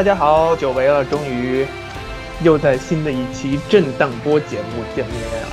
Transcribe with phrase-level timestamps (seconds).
[0.00, 1.66] 大家好，久违了，终于
[2.42, 5.48] 又在新的一期震荡波节目见面了。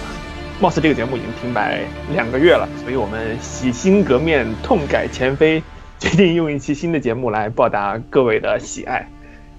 [0.62, 1.82] 貌似这个节目已经停摆
[2.14, 5.62] 两个月了，所以我们洗心革面，痛改前非，
[6.00, 9.10] 决定用一期新的节目来报答各位的喜爱。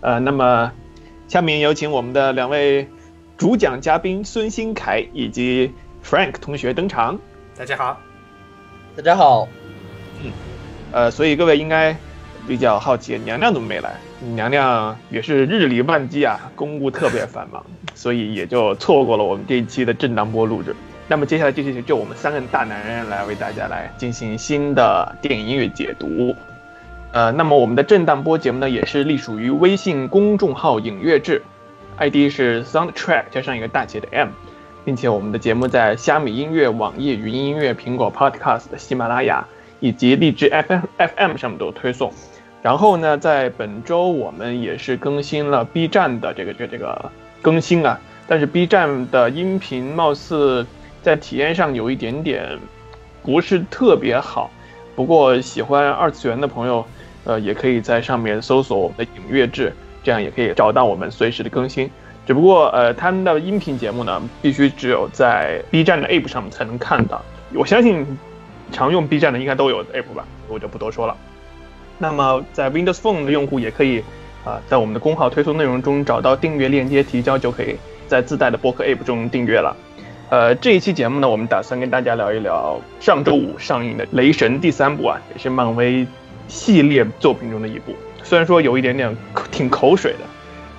[0.01, 0.73] 呃，那么
[1.29, 2.89] 下面有请我们的两位
[3.37, 5.71] 主讲嘉宾孙新凯以及
[6.03, 7.19] Frank 同学登场。
[7.59, 8.01] 大家好，
[8.97, 9.47] 大家好，
[10.25, 10.33] 嗯
[10.93, 11.95] 呃，所以各位应该
[12.47, 13.93] 比较好奇，娘娘怎么没来？
[14.35, 17.65] 娘娘也是日理万机啊，公务特别繁忙，
[17.95, 20.75] 所以也就错过了我们这一期的震荡波录制。
[21.07, 26.35] 那么接下来这期就我们三个大男人来为大家来进行新的电影音乐解读。
[27.13, 31.41] 呃，那么我们的震荡波节目呢，也是隶属于微信公众号影乐志
[31.97, 34.29] ，ID 是 Soundtrack 加上一个大写的 M，
[34.85, 39.47] 并且我们的节目在虾米音乐、网易云音乐、苹果 Podcast、喜马拉雅
[39.81, 42.13] 以及荔枝 FM FM 上面都有推送。
[42.63, 50.67] 然后呢，在本周我们也是更新了 B 站的这个这个这个更新啊，但是 B 站的音频貌似
[51.03, 52.59] 在体验上有一点点
[53.23, 54.51] 不是特别好。
[54.97, 56.85] 不过喜欢二次元的朋友，
[57.25, 61.89] 呃，也可以在上面搜索我们的影乐志，这样也可以找到我们随时的更新。
[62.27, 67.23] 只不过呃，他们的音频节目呢，必须只有在 B 站的 App 上面才能看到。
[67.55, 68.05] 我相信
[68.73, 71.17] 常用 B 站的应该都有 App 吧，我就不多说了。
[71.99, 74.03] 那么在 Windows Phone 的用户也可以
[74.45, 77.77] 啊、在我们的公号推送内容中找到订阅链接提交，就可以
[78.07, 79.77] 在自带的播客 App 中订阅了。
[80.31, 86.07] 呃，这一期节目呢，我们打算跟大家聊一聊上周五上映的《雷神》第三部啊，也是漫威
[86.47, 87.95] 系列作品中的一部。
[88.23, 89.15] 虽然说有一点点
[89.51, 90.21] 挺口水的，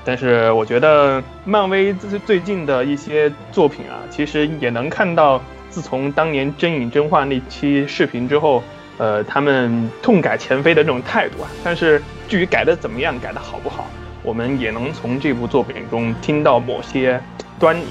[0.04, 8.64] 但是我觉得漫威最最近的一些作品啊，其实也能看到，自从当年《真影真话》那期视频之后，
[9.00, 11.50] 呃，他们痛改前非的这种态度啊。
[11.64, 13.88] 但是至于改的怎么样，改的好不好，
[14.22, 17.20] 我们也能从这部作品中听到某些
[17.58, 17.86] 端倪。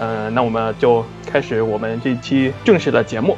[0.00, 3.36] 呃，那我们就开始我们这期正式的节目。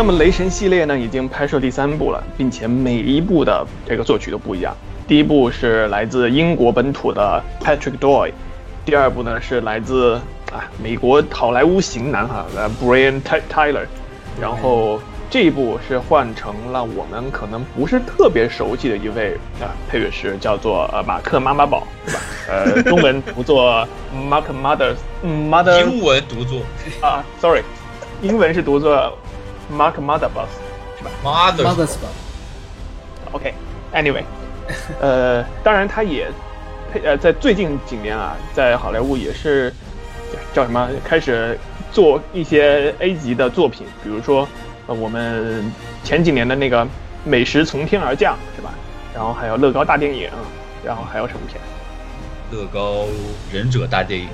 [0.00, 4.74] 那么雷神系列呢，已经拍摄第三部了，并且每一部的这个作曲都不一样。
[5.06, 8.32] 第一部是来自英国本土的 Patrick Doyle，
[8.82, 10.14] 第二部呢是来自
[10.50, 13.84] 啊美国好莱坞型男哈呃 Brian Ty- Tyler，
[14.40, 14.98] 然后
[15.28, 22.20] 这一部是换成了我们可能不是特别熟悉的一位啊配乐师，叫做呃马克妈妈宝，是吧？
[22.48, 23.86] 呃，中文读作
[24.30, 26.62] Mark Mother Mother 英文读作
[27.06, 27.60] 啊，sorry，
[28.22, 29.12] 英文是读作
[29.70, 30.50] Mark Motherbus，
[30.98, 32.08] 是吧 Mother，Mothers 吧
[33.32, 34.24] ，？OK，Anyway，、
[35.00, 36.28] 呃，当然他也
[36.92, 39.72] 配呃在最近几年啊，在好莱坞也是
[40.52, 41.58] 叫什么开始
[41.92, 44.46] 做一些 A 级的作品，比如说
[44.86, 45.72] 呃我们
[46.04, 46.86] 前几年的那个
[47.24, 48.70] 美食从天而降是吧？
[49.14, 50.30] 然后还有乐高大电影，
[50.84, 51.60] 然后还有什么片？
[52.52, 53.06] 乐高
[53.52, 54.28] 忍者大电影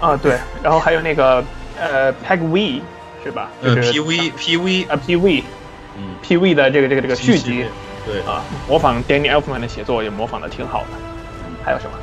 [0.00, 1.42] 啊，对，然后还有那个
[1.80, 2.82] 呃 Peg V
[3.26, 3.50] 是吧？
[3.60, 5.42] 呃 PV PV 啊 PV，
[5.98, 7.64] 嗯 PV 的这个这个这个续集，
[8.06, 10.86] 对啊，模仿 Danny Elfman 的写作也模仿的挺好的。
[11.64, 11.98] 还有什么？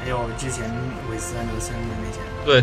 [0.00, 0.70] 还有之前
[1.10, 2.20] 韦斯安德森的那些。
[2.44, 2.62] 对，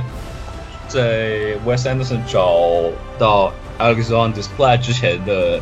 [0.88, 5.60] 在 Wes Anderson 找到 Alex on Display 之前的，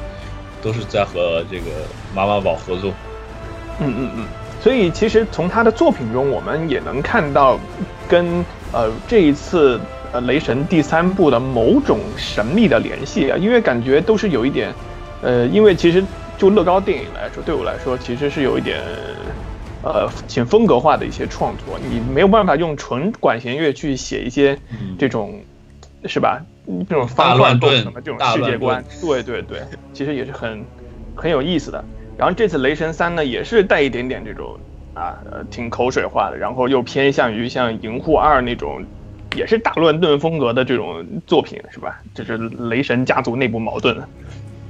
[0.61, 1.65] 都是在和这个
[2.13, 2.93] 妈妈宝合作。
[3.79, 4.25] 嗯嗯嗯。
[4.61, 7.59] 所以其实从他的作品中，我们也能看到
[8.07, 9.79] 跟呃这一次
[10.11, 14.73] 呃雷神第三部的某种神秘的联系啊，因为感觉都是有一点，
[15.21, 16.03] 呃，因为其实
[16.37, 18.81] 就乐高电影来说，对我来说其实是有一点。
[19.83, 24.57] 呃，挺风格化的一些创作，你没有办法用纯管弦乐去写一些
[24.97, 25.39] 这种，
[26.05, 26.41] 是吧？
[26.89, 29.59] 这种方乱构成的这种世界观，对对对，
[29.93, 30.65] 其实也是很
[31.15, 31.81] 很有意思的。
[32.17, 34.59] 然后这次雷神三呢，也是带一点点这种
[34.95, 38.83] 啊，呃，挺口水化的，然后又偏向于像银护二那种，
[39.35, 42.01] 也是大乱炖风格的这种作品，是吧？
[42.13, 43.97] 就是雷神家族内部矛盾。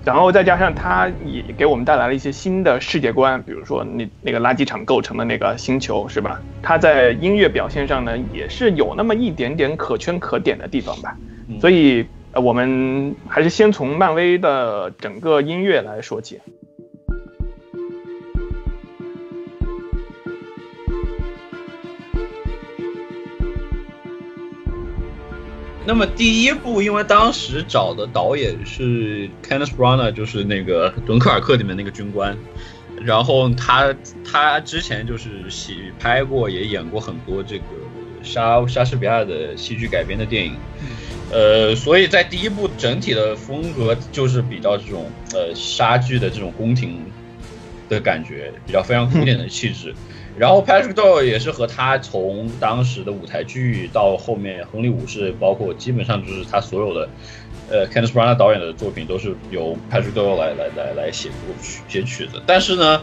[0.03, 6.39] 然后再加上它也给我们带来了一些新的世界观，比如说那那个垃圾场构成的那个星球，是吧？
[6.61, 11.17] 它在音乐表现上呢，也是有那么一点点可圈可点的地方吧。
[11.59, 16.39] 所以，呃，我们还是先从漫威的整个音乐来说起。
[25.87, 32.37] 那么第一部，因为当时找的导演是 Kenneth Branagh，就是那个《敦刻尔克》里面那个军官，
[32.99, 33.95] 然后他
[34.29, 37.63] 他之前就是戏拍过，也演过很多这个
[38.21, 40.57] 莎莎士比亚的戏剧改编的电影，
[41.31, 46.99] 呃，所以在第一部整体的风格就是比较这种呃莎剧的这种宫廷
[47.87, 49.95] 的感觉，比较非常古典的气质。
[50.37, 57.09] 然后 Patrick Doyle 也是和他从当时的舞台剧到后面亨利武士，包括基本上就是他所有的，
[57.71, 62.39] 呃，Kenneth Branagh 导演的作品都是由 Patrick Doyle 来来来来写作曲写曲子。
[62.45, 63.01] 但是呢，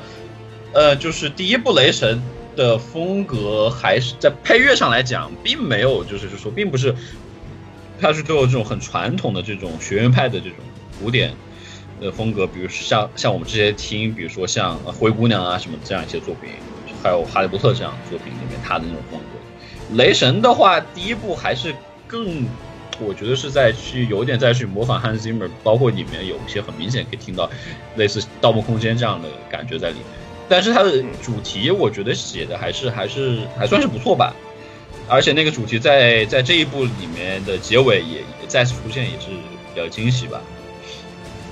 [0.73, 2.23] 呃，就是第一部雷神
[2.55, 6.95] 的风格还是在配乐上来讲，并没有就是就说，并不是
[8.01, 10.59] Patrick Doyle 这种很传统的这种学院派的这种
[11.03, 11.33] 古典
[12.01, 16.51] 的风格，比如像像我们之前听，比如说像灰姑娘啊什么这样一些作品。
[17.05, 19.95] 还有《哈利波特》这样的作品里面，他的那种风格。
[19.95, 21.75] 雷神的话，第一部还是
[22.07, 22.47] 更，
[22.99, 27.51] 我觉得是在去有点在去模仿 Hans Zimmer，包括里面有一些很明显可以听到
[27.97, 30.05] 类似《盗梦空间》这样的感觉在里面。
[30.49, 34.35] 但是它的主题，我觉得写的还是还是还算是不错吧。
[35.07, 40.41] 而且那个主题在在这一部里面的结尾也也再次出现，也是比较惊喜吧。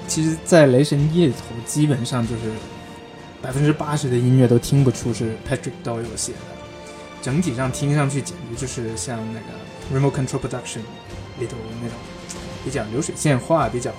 [0.09, 2.41] 其实，在雷神一里头，基本上就是。
[3.43, 6.39] 百分之八十的音乐都听不出是 Patrick Doyle 写的，
[7.21, 10.79] 整体上听上去简直就是像那个 Remote Control Production
[11.41, 11.99] 里头那种
[12.65, 13.91] 比较流水线化、比较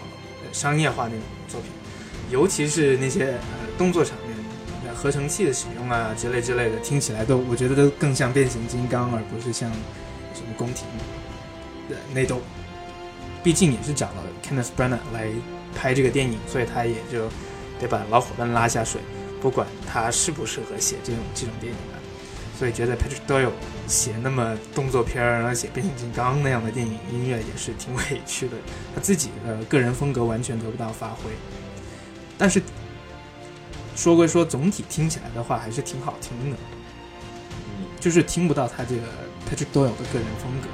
[0.53, 1.19] 商业化那种
[1.49, 1.69] 作品，
[2.31, 9.69] 尤其是那些呃动作场面、合成器的使用啊之类之类的，听起来都我觉得都更像变形金刚，而不是像
[10.33, 10.87] 什么宫廷
[11.89, 12.39] 的那都。
[13.43, 15.27] 毕竟也是找了 Kenneth Branagh 来
[15.75, 17.27] 拍这个电影，所以他也就
[17.77, 19.01] 得把老伙伴拉下水。
[19.43, 21.99] 不管他适不适合写这种这种电影啊，
[22.57, 23.51] 所以觉得 Patrick Doyle
[23.87, 28.55] 写那么动作片儿，然后写变形金刚那样的电影，音乐也是挺委屈的。
[28.95, 31.29] 他自己的个人风格完全得不到发挥。
[32.37, 32.61] 但是
[33.97, 36.55] 说归说，总体听起来的话还是挺好听的，
[37.99, 39.01] 就是听不到他这个
[39.45, 40.69] Patrick Doyle 的个人风格。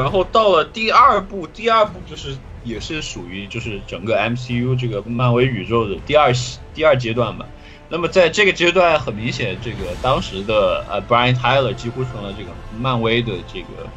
[0.00, 6.32] 然后到了第二部，第二部就是也是属于就是整个 MCU 这个漫威宇宙的第二
[6.72, 7.44] 第二阶段吧。
[7.88, 13.88] 那么在这个阶段，很明显，这个当时的呃 Brian Tyler 几乎成了这个漫威的这个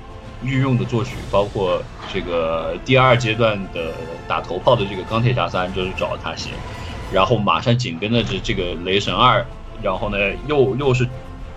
[0.43, 1.81] 御用的作曲，包括
[2.13, 3.93] 这个第二阶段的
[4.27, 6.49] 打头炮的这个钢铁侠三就是找了他写，
[7.11, 9.45] 然后马上紧跟着这这个雷神二，
[9.83, 10.17] 然后呢
[10.47, 11.07] 又又是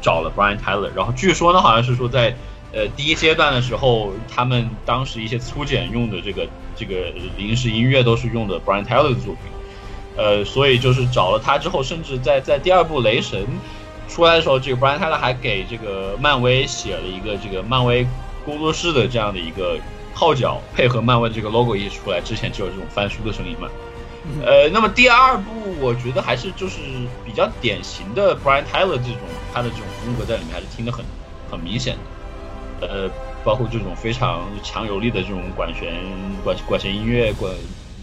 [0.03, 2.35] 找了 Brian Tyler，然后据说呢好像是说在。
[2.75, 9.45] 呃，第一阶段的时候，他们当时一些粗剪用的这个这个临时音乐都是用的 Brian Tyler 的作品，
[10.17, 13.47] 呃，所以就是找了他之后，甚至在在第二部雷神
[14.09, 18.05] 出来的时候，这个 Brian Tyler 还给这个漫威写了一个这个漫威
[18.45, 19.79] 工作室的这样的一个
[20.13, 23.69] 号角，配合漫威的这个 logo 一出来之前就有这种翻书的声音嘛，
[24.45, 25.51] 呃，那么第二部
[25.81, 26.81] 我觉得还是就是
[27.25, 29.21] 比较典型的 Brian Tyler 这种
[29.53, 31.05] 他的这种风格在里面还是听得很
[31.51, 32.01] 很明显的，
[32.87, 33.11] 呃，
[33.45, 35.93] 包括这种非常强有力的这种管弦
[36.43, 37.53] 管管弦音乐管，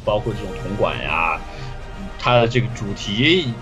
[0.04, 1.40] 包括这种铜管呀，
[2.20, 3.54] 它的这个主题，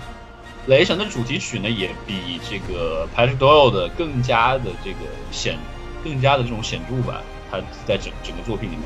[0.66, 4.98] 雷神的主题曲呢也比这个 Patrick Doyle 的更加的这个
[5.30, 5.58] 显
[6.02, 8.84] 更加的这种显著吧，他在整整个作品里面，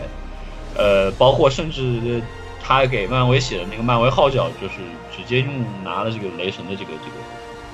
[0.77, 2.23] 呃，包括甚至。
[2.67, 4.77] 他给漫威写的那个漫威号角，就是
[5.15, 7.17] 直接用拿了这个雷神的这个这个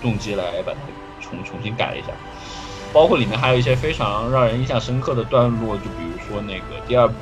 [0.02, 0.80] 动机来把它
[1.20, 2.08] 重重新改一下，
[2.92, 7.14] 包括里面还有一些非常让人印象深刻的段落，就比如说那个第二部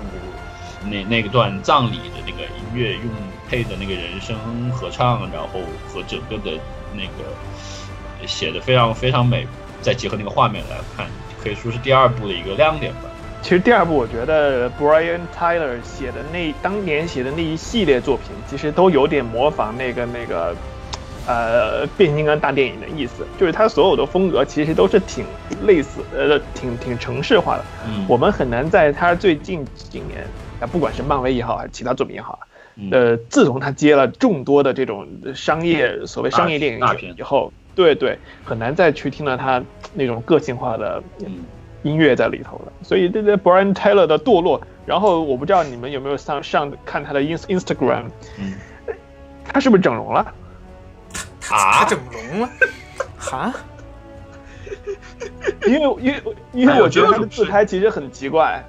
[0.84, 3.04] 那那个段葬礼的那个音乐，用
[3.48, 4.36] 配的那个人声
[4.70, 5.60] 合唱，然后
[5.92, 6.58] 和整个的
[6.94, 9.46] 那个写的非常非常美，
[9.82, 11.06] 再结合那个画面来看，
[11.42, 13.10] 可以说是第二部的一个亮点吧。
[13.40, 20.54] 其实第二部，我觉得 Brian Tyler 写的那当年写的那一系列作品，其实都有点模仿那个那个，
[21.28, 25.24] 呃，变形金刚大电影的意思，就是它所有的风格其实都是挺
[25.66, 27.64] 类似，呃，挺挺城市化的。
[27.86, 30.26] 嗯，我们很难在它最近几年，
[30.58, 32.40] 啊，不管是漫威也好，还是其他作品也好，
[32.90, 36.80] 呃，自从他接了众多的这种商业所谓商业电影
[37.16, 41.02] 以后，对对，很难再去听到他那种个性化的。
[41.84, 48.06] 音乐在里头了，所以这这 Brian Taylor 的堕落，然后我不知道你们有没有上上看他的 ins Instagram，
[48.36, 48.54] 嗯，
[49.44, 50.34] 他是不是整容了？
[51.48, 52.50] 他整容了？
[53.18, 53.54] 哈？
[55.66, 58.64] 因为因为因为我觉得他的自拍其实很奇怪。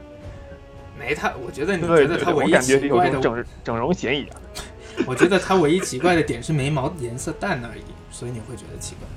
[0.97, 4.35] 没他，我觉得你觉得他唯一奇怪的整整容嫌疑啊？
[5.07, 9.07] 我觉得他唯一奇怪的点是眉毛颜色淡而已，所以你会觉得奇怪。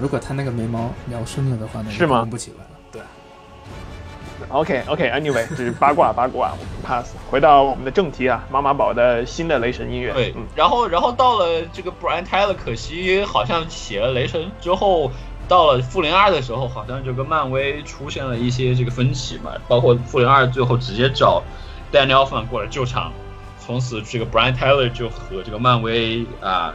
[0.00, 2.24] 如果他那个眉毛描深了的话，那是吗？
[2.24, 2.63] 不奇怪
[4.48, 6.52] OK OK，Anyway，这是八卦八卦
[6.84, 7.14] ，pass。
[7.30, 10.12] 回到我们的正题啊，妈妈宝的新的雷神音乐。
[10.12, 15.10] 对，然后然后到了这个 Brian Tyler，可惜好像写了雷神之后，
[15.48, 21.42] 到了复联二的时候，好像就跟漫威出现了一些这个分歧嘛，包括复联二最后直接找
[21.92, 23.12] Daniel Elfman 过来救场，
[23.58, 26.74] 从此这个 Brian Tyler 就和这个漫威啊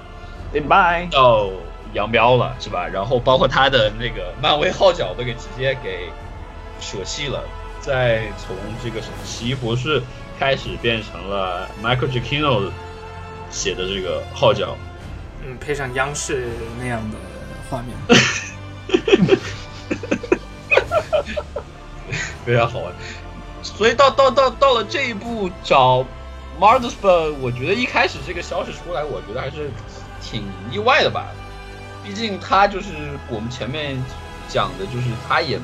[0.54, 1.10] ，Goodbye。
[1.12, 1.48] 到
[1.94, 2.88] 扬镳了是吧？
[2.88, 6.10] 然后包括他的那个漫威号角都给直接给
[6.80, 7.44] 舍弃了，
[7.80, 10.02] 再从这个奇异博士
[10.40, 12.72] 开始变成了 Michael Giacchino
[13.50, 14.78] 写的这个号角，
[15.44, 16.48] 嗯，配上央视
[16.80, 17.18] 那样的
[17.70, 17.96] 画面，
[22.46, 22.94] 非常好玩。
[23.62, 26.06] 所以到到到到了这一步找
[26.60, 29.70] m a r t h s b u r 我觉得一开始这个消息出来，我觉得还是
[30.22, 31.28] 挺意外的吧。
[32.04, 32.88] 毕竟他就是
[33.30, 34.02] 我们前面
[34.48, 35.60] 讲的，就是他也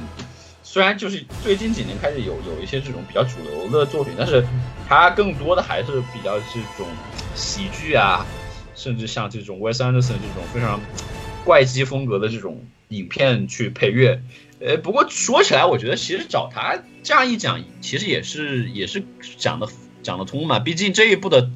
[0.75, 4.46] 虽然就是最近几年开始有有一些这种比较主流的作品，但是
[4.89, 6.86] 他更多的还是比较这种
[7.34, 8.25] 喜剧啊，
[8.75, 10.82] 甚至像这种 Wes Anderson 这种非常
[11.46, 14.22] 怪机风格的这种影片去配乐。
[14.60, 19.01] 呃，不过说起来，我觉得其实找他这样一讲，其实也是也是
[19.38, 19.70] 讲的
[20.03, 20.60] 讲得通嘛。
[20.60, 21.50] 毕竟这一部的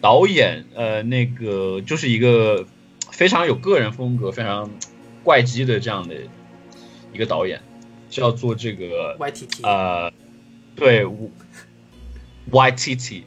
[0.00, 2.66] 导演，呃，那个就是一个。
[3.12, 4.68] 非常有个人风格、非常
[5.22, 6.16] 怪机的这样的
[7.14, 7.62] 一个导演，
[8.08, 10.12] 叫做这个 YTT 呃，
[10.74, 11.06] 对
[12.50, 13.22] ，YTT，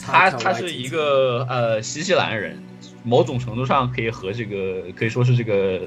[0.00, 2.62] 他他是一个呃新西兰人，
[3.02, 5.82] 某种程度上可以和这个可以说是这个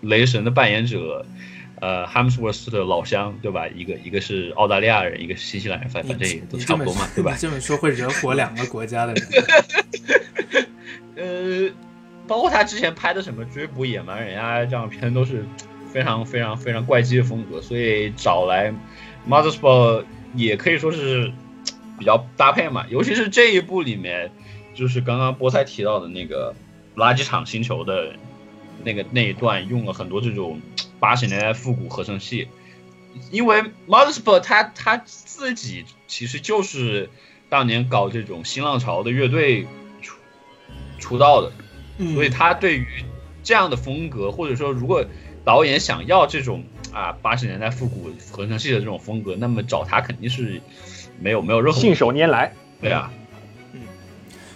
[0.00, 1.24] 雷神的扮演者
[1.80, 3.66] 呃 Hamsworth 的老乡，对吧？
[3.68, 7.36] 一个一个是澳大利亚人，一个是新西兰人，反反正也都差不多嘛，对吧？
[7.40, 9.22] 这么说会惹火两个国家的人。
[11.68, 11.70] 呃。
[12.26, 15.46] 包括他之前拍的什么《追捕野蛮人》啊，这样片都是
[15.92, 18.72] 非常非常非常怪机的风格，所以找来
[19.28, 20.04] Mothersbaugh
[20.34, 21.32] 也可以说是
[21.98, 22.86] 比较搭配嘛。
[22.88, 24.30] 尤其是这一部里面，
[24.74, 26.54] 就是刚刚菠菜提到的那个
[26.96, 28.14] 垃圾场星球的
[28.84, 30.60] 那个那一段，用了很多这种
[31.00, 32.48] 八十年代复古合成器。
[33.30, 37.10] 因为 Mothersbaugh 他他自己其实就是
[37.48, 39.66] 当年搞这种新浪潮的乐队
[40.02, 40.16] 出
[40.98, 41.52] 出道的。
[42.14, 42.86] 所以他对于
[43.42, 45.04] 这样的风格，或者说如果
[45.48, 46.62] 导演想要这种
[46.92, 50.60] 啊八十年代复古合成器的这种风格，那么找他肯定是
[51.18, 52.52] 没有没有任何信手拈来。
[52.82, 53.10] 对啊，
[53.72, 53.80] 嗯，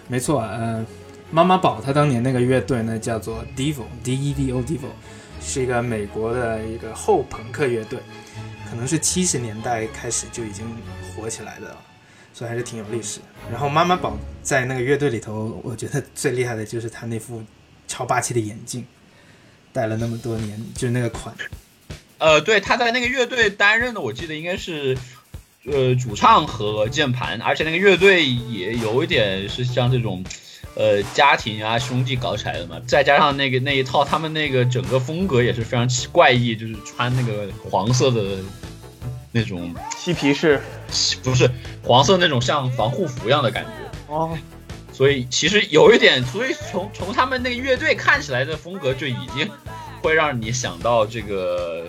[0.06, 0.84] 没错，呃，
[1.30, 4.90] 妈妈宝他当年那个乐队呢叫做 Devo，D E V O，Devo
[5.40, 7.98] 是一个美国的一个后朋克乐队，
[8.68, 10.66] 可能是七十年代开始就已经
[11.16, 11.74] 火起来的。
[12.34, 13.20] 所以还是挺有历史。
[13.50, 17.42] 然后妈妈宝在那个乐队里头，我觉得最厉害的就是他那副
[17.88, 18.84] 超霸气的眼镜，
[19.72, 21.34] 戴了那么多年，就是那个款。
[22.18, 24.96] 呃，对，他在那个乐队担任的，我记得应该是
[25.64, 30.24] 呃主唱和键盘，而且那个乐队也有一点是像这种。
[30.74, 38.38] 呃，家庭啊，兄弟搞起来的嘛，再加上那个那一套，他们那个整个风格也是非常奇怪异，就是穿那个黄色的
[39.32, 40.62] 那种嬉皮士，
[41.22, 41.50] 不是
[41.82, 44.38] 黄色那种像防护服一样的感觉哦。
[45.02, 49.50] 所以其实有一点，所以从从他们那个乐队看起来的风格就已经
[50.00, 51.88] 会让你想到这个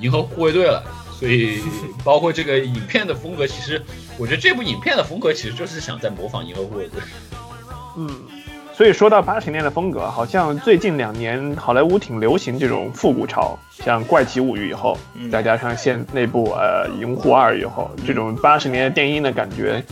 [0.00, 0.82] 银河护卫队了。
[1.20, 1.62] 所以
[2.02, 3.80] 包括这个影片的风格，其实
[4.18, 7.00] 我觉得这部影片的风格其实就是想在模仿银河护卫队。
[7.96, 8.10] 嗯，
[8.74, 14.96] 所以说到八十年代的风格，好像最近两年好莱坞挺流行这种复古潮，像《怪奇物语》以后，
[15.30, 19.84] 再加上现那部呃《银护二》以后，这种八十年代电音的感觉，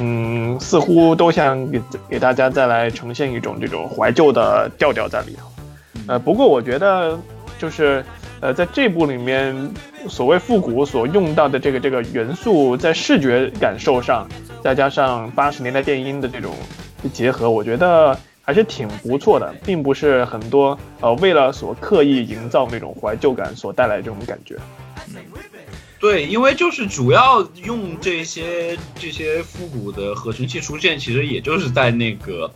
[0.00, 5.46] 嗯，似乎都想给给大家再来呈现一种这种怀旧的调调在里头。
[6.08, 7.16] 呃，不过我觉得
[7.58, 8.02] 就是
[8.40, 9.54] 呃在这部里面，
[10.08, 14.26] 所谓复古所用到的这个这个元素，在视觉感受上，
[14.64, 16.50] 再加上八十年代电音的这种。
[17.10, 24.56] 结合我觉得还是挺不错的，并不是很多呃为了所刻意营造那种怀旧感所带来这种感觉。
[26.00, 32.50] 对，因为就是主要用这些这些复古的合成器出现，其实也就是在那个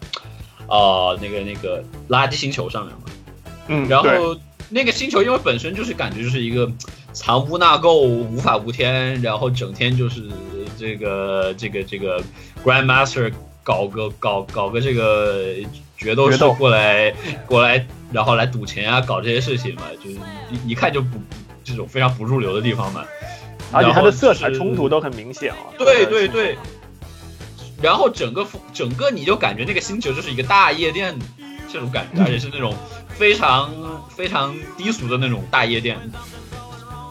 [0.67, 3.03] 啊那个那个垃圾星球上面嘛。
[3.69, 4.37] 嗯，然后
[4.69, 6.69] 那个星球因为本身就是感觉就是一个
[7.13, 10.23] 藏污纳垢、无法无天，然后整天就是
[10.77, 12.21] 这个这个这个
[12.65, 13.33] Grandmaster。
[13.67, 15.57] 搞个搞搞个这个
[15.97, 17.13] 决斗士过来
[17.47, 20.17] 过来，然后来赌钱啊，搞这些事情嘛，就是
[20.53, 21.19] 一一看就不
[21.65, 23.05] 这种非常不入流的地方嘛。
[23.73, 25.59] 而且它的色彩冲突都很明显啊。
[25.77, 26.57] 对对对。
[27.83, 31.19] 然后整个整个你就感觉那个星球就是一个大夜店
[31.69, 32.73] 这种感觉，而且是那种
[33.09, 33.69] 非常
[34.09, 35.99] 非常低俗的那种大夜店。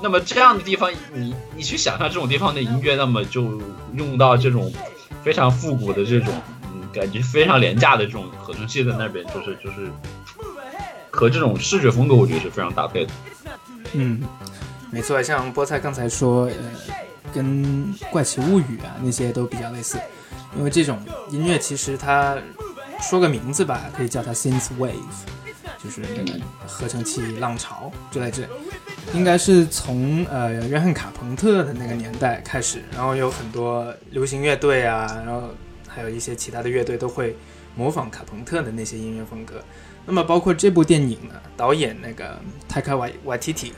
[0.02, 3.62] 那么这样的地方，你你去想象这种地方的音乐，那么就
[3.98, 4.72] 用到这种。
[5.26, 6.32] 非常复古的这种，
[6.72, 9.92] 嗯，感觉非常廉价的这种合成器在那边，就是就是
[11.10, 13.12] 和这种视觉风格，我觉得是非常搭配的。
[13.94, 14.22] 嗯，
[14.92, 16.54] 没错，像菠菜刚才说，呃，
[17.34, 19.98] 跟怪奇物语啊那些都比较类似，
[20.56, 21.00] 因为这种
[21.32, 22.38] 音乐其实它
[23.02, 24.94] 说个名字吧，可以叫它 synth wave，
[25.86, 28.44] 就是那个合成器浪潮就在这。
[29.14, 35.50] 应该是从呃约翰卡朋特的那个年代开始，然后有很多流行乐队啊，然后
[35.88, 37.36] 还有一些其他的乐队都会
[37.76, 39.64] 模仿卡朋特的那些音乐风格。
[40.08, 43.74] 那么包括这部电影呢，导演那个泰卡瓦瓦提提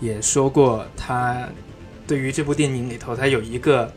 [0.00, 1.48] 也说过，他
[2.06, 3.92] 对于这部电影里头，他有一个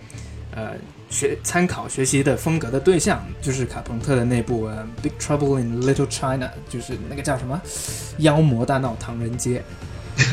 [0.53, 0.73] 呃
[1.15, 4.67] 学参考学习的风格的对象，就是卡朋特的那部
[5.01, 7.61] 《Big Trouble in Little China》，就是那个叫什么
[8.17, 9.63] 《妖魔大闹唐人街》。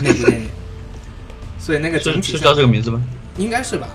[0.03, 0.49] 那部电影，
[1.61, 3.01] 所以那个整体是叫这个名字吗？
[3.37, 3.87] 应该是吧，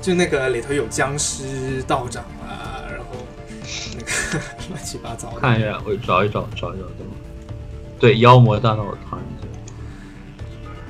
[0.00, 3.06] 就那个里头有僵尸道长啊，然后
[3.94, 4.40] 那个
[4.72, 5.40] 乱七八糟的。
[5.40, 7.12] 看一下，我找一找，找一找，对吗？
[8.00, 9.48] 对，妖魔大闹唐人街。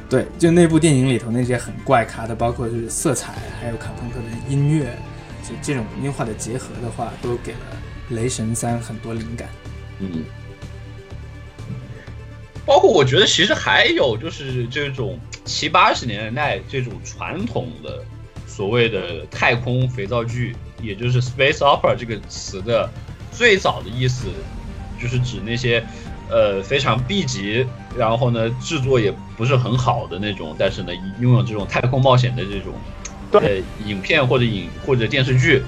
[0.08, 4.96] 对，就那部电影里头那些很怪咖的，包括就是色彩，还有卡朋特的音乐，
[5.44, 7.58] 就这种音化的结合的话，都给了
[8.14, 9.48] 《雷神三》很多灵感。
[10.00, 10.24] 嗯。
[12.66, 18.02] 包括我觉得其实还有就是这种七八十年代这种传统的
[18.46, 22.88] 所谓的太空肥皂剧，也就是 space opera 这个词的
[23.30, 24.28] 最早的意思，
[24.98, 25.84] 就是指那些
[26.30, 27.66] 呃非常 B 级，
[27.98, 32.72] 然后呢制作也不是很好的那种，但是呢拥有这种太空冒险的这种
[33.40, 33.50] 呃
[33.86, 35.62] 影片或者影或者电视剧。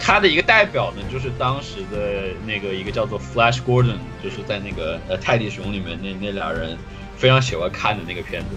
[0.00, 6.76] 它的一个代表呢，就是当时的那个一个叫做 Flash Gordon，就是在那个呃泰迪熊里面那那俩人
[7.16, 8.48] 非常喜欢看的那个片子。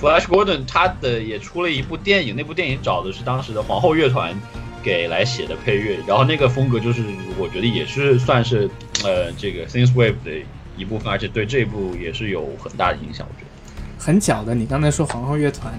[0.00, 4.34] Flash Gordon 他的也出了一部电影，那部电影找的是当时的皇后乐团
[4.82, 7.02] 给来写的配乐，然后那个风格就是
[7.38, 8.68] 我觉得也是算是
[9.04, 10.30] 呃这个 Synth Wave 的
[10.76, 13.26] 一部分，而且对这部也是有很大的影响。
[13.26, 15.72] 我觉得很巧的，你刚才说皇后乐团，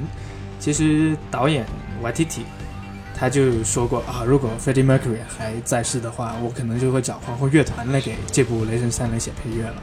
[0.58, 1.63] 其实导演
[2.04, 2.42] YTT。
[3.16, 9.76] 他就说过啊，如果 Freddie Mercury 还在世的话，我可能就会找皇后乐团来给这部《雷神三》来写配乐了。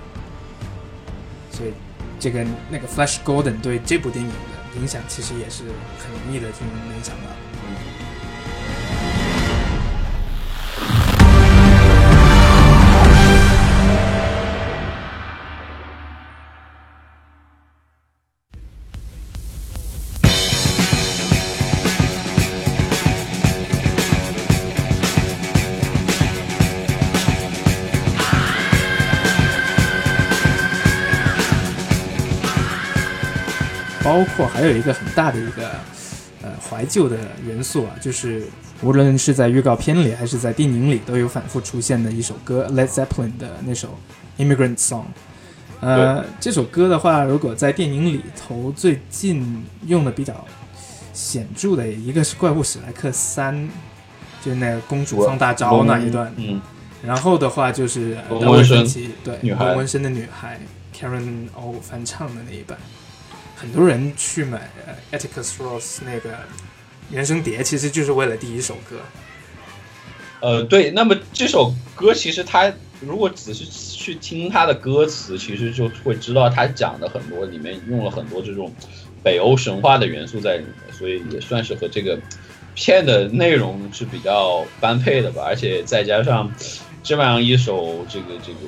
[1.50, 1.72] 所以，
[2.18, 5.62] 这个那个 Flash Gordon 对这部电影的影响，其实也是
[5.98, 7.49] 很容易的就能联想到。
[34.20, 35.70] 包括还有一个很大的一个
[36.42, 38.42] 呃怀旧的元素啊，就是
[38.82, 43.98] 无论是在预告片里还是在电影里都有反复出现的一首歌，Led Zeppelin 的那首
[44.42, 45.00] 《Immigrant Song》。
[45.80, 50.44] 呃，这首歌的话，如果在电影里头最近用的比较
[51.14, 53.54] 显著的一个是《怪物史莱克三》，
[54.44, 56.30] 就是那个公主放大招那一段。
[56.36, 56.60] 嗯，
[57.02, 58.86] 然后的话就是纹身
[59.24, 60.60] 对纹身的女孩
[60.94, 62.76] Karen O 翻唱的那一版，
[63.60, 66.30] 很多人去买呃 Atticus Ross 那个
[67.10, 68.96] 原声碟，其实就是为了第一首歌。
[70.40, 78.72] 呃，对，那么这首歌其实它如果仔细去听它的歌词，其实就会知道它讲的很多里面用了很多这种
[79.22, 82.18] 北欧神话的元素在里面，所以也算是和这个
[82.74, 85.42] 片的内容是比较般配的吧。
[85.44, 86.50] 而且再加上
[87.02, 88.58] 这么样一首这个这个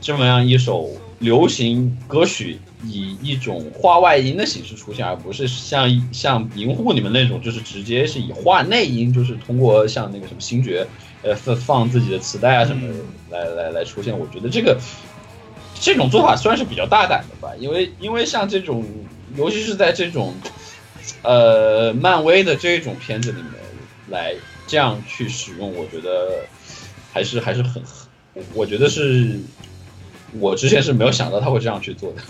[0.00, 10.86] 这么样一首流行歌曲，以一种画外音的形式出现，而不是像像银护你们那种，就是直接是以画内音，就是通过像那个什么星爵，
[11.22, 12.94] 呃放放自己的磁带啊什么的
[13.30, 14.18] 来来来出现。
[14.18, 14.78] 我觉得这个
[15.80, 18.84] 这种做法算是比较大胆的吧，因为因为像这种，
[19.36, 20.34] 尤其是在这种
[21.22, 23.52] 呃漫威的这种片子里面
[24.08, 24.34] 来
[24.66, 26.44] 这样去使用，我觉得
[27.12, 27.82] 还是还是很，
[28.54, 29.40] 我觉得是
[30.38, 32.22] 我之前是没有想到他会这样去做的。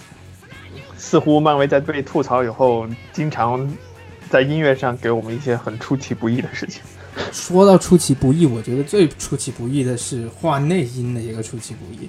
[1.04, 3.70] 似乎漫威在被吐槽以后，经常
[4.30, 6.80] 在音乐上给我们一些很出其不意的事情。
[7.30, 12.08] 说到出其不意，我觉得最出其不意的是画内音的一个出其不意。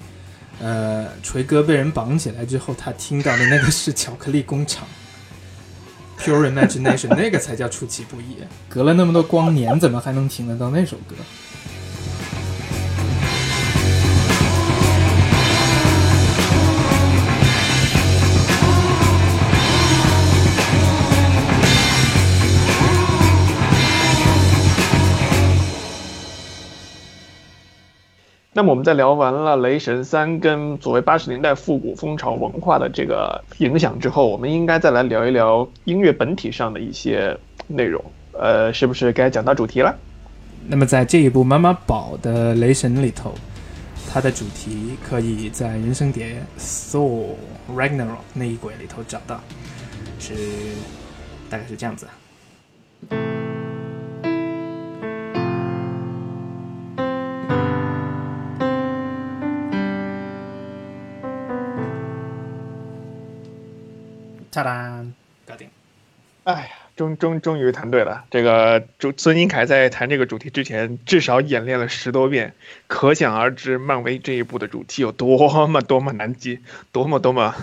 [0.62, 4.88] 呃，锤哥被人绑起来之后，他听到的那个是巧克力工厂，
[6.18, 8.38] Pure Imagination，那个才叫出其不意。
[8.70, 11.16] 隔了那么多光年，怎么还能听得到那首歌？
[28.58, 37.38] 那么我们在聊完了《雷神三》跟所谓八十年代复古风潮文化的这个影响之后，我们应该再来聊一聊音乐本体上的一些
[37.68, 38.02] 内容。
[38.32, 39.94] 呃，是不是该讲到主题了？
[40.68, 43.34] 那么在这一部《妈妈宝》的雷神里头，
[44.10, 47.26] 它的主题可以在人生碟《Thor
[47.76, 49.38] Ragnarok》那一轨里头找到，
[50.18, 50.34] 是
[51.50, 52.08] 大概是这样子。
[64.56, 65.06] 哒哒，
[65.46, 65.68] 搞定。
[66.46, 68.24] 哎呀，终终终于谈对了。
[68.30, 72.54] 这个主孙英凯在谈这个主题之前，至少演练了十多遍，
[72.88, 76.60] 可想而知，漫威这一部的主题有多么多么难记，
[76.94, 77.56] 多么多么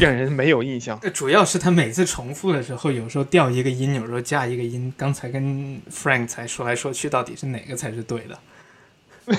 [0.00, 0.98] 让人没有印象。
[1.02, 4.92] 呃主要是他每次重复的时候，有时候掉一个音，有时候加一个音。
[4.96, 8.38] 刚才跟 Frank 才说来说去，到底是哪个才是对的？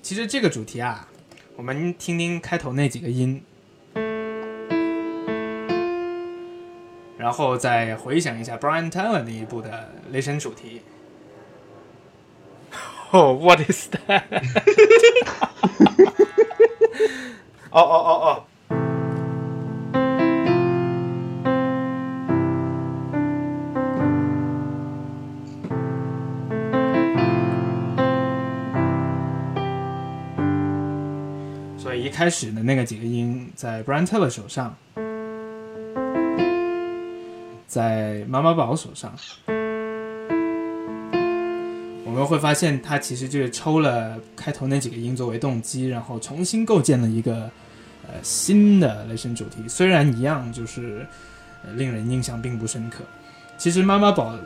[0.00, 1.08] 其实这个主题啊，
[1.56, 3.42] 我们听听开头那几个音，
[7.24, 10.82] 然后再回想一下 Brian Tyler 那一部的雷神主题。
[13.12, 14.24] 哦、w h a t is that？
[17.72, 18.44] 哦哦哦哦。
[31.78, 34.76] 所以一开始的那个几个音在 Brian Taylor 手上，
[37.74, 39.12] 在妈妈宝手上，
[42.04, 47.50] 我们会发现他其实就是抽了开头那几个音作为动机，然后重新构建了一个
[48.06, 49.66] 呃新的雷神主题。
[49.66, 51.04] 虽然一样，就是、
[51.64, 53.02] 呃、令人印象并不深刻。
[53.58, 54.38] 其实妈妈宝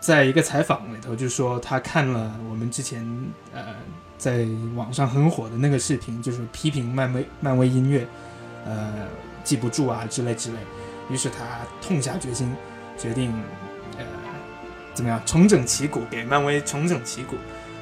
[0.00, 3.06] 在一个采访里头就说，他看了我们之前
[3.54, 3.62] 呃
[4.18, 8.04] 在网上很火的那个视频，就是批评漫威漫威音乐，
[8.66, 9.06] 呃
[9.44, 10.56] 记不住啊之类之类。
[11.10, 11.44] 于是他
[11.80, 12.50] 痛下决心，
[12.96, 13.32] 决定
[13.98, 14.04] 呃
[14.94, 17.36] 怎么样重整旗鼓，给漫威重整旗鼓，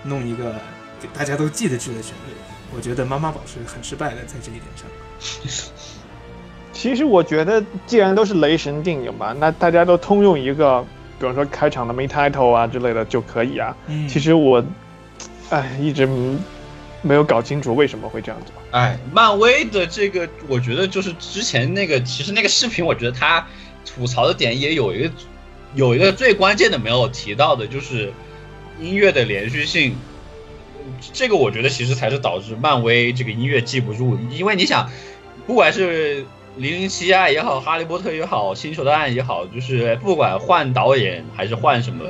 [0.05, 0.55] 弄一个
[1.01, 2.35] 给大家都记得住的旋律。
[2.75, 4.87] 我觉得妈妈宝是很失败的，在这一点上。
[6.73, 10.81] 其实我觉得，既然都是雷神电影嘛，那大家都通用一个，
[11.19, 13.77] 比方说开场的 main title 啊之类的就可以啊。
[13.89, 14.65] 嗯其实我，
[15.51, 16.09] 哎，一直
[17.03, 18.53] 没有搞清楚为什么会这样子。
[18.71, 23.45] 哎，漫威的这个，我觉得就是之前那个，其实那个视频，我觉得他
[23.95, 25.11] 吐槽的点也有一个，
[25.75, 28.13] 有一个最关键的没有提到的，就是
[28.81, 29.97] 音乐的连续性。
[31.13, 34.91] 这个我觉得其实才是导致漫威这个音乐记不住，因为你想，
[35.47, 36.25] 不管是
[36.57, 42.05] 零零七啊也好，哈利波特也好，星球大战也好，就是不管换导演还是换什么，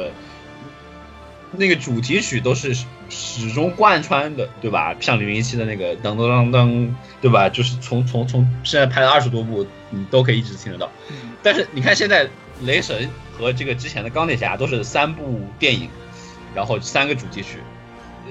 [1.53, 2.75] 那个主题曲都是
[3.09, 4.97] 始终贯穿的，对吧？
[5.01, 6.91] 像零零七的那个噔噔噔噔，
[7.21, 7.49] 对吧？
[7.49, 10.91] 就是从从从现在拍了二十多部，你都可以一直听得到。
[11.43, 12.29] 但是你看现在
[12.63, 15.89] 雷神和这个之前的钢铁侠都是三部电影，
[16.55, 17.59] 然后三个主题曲。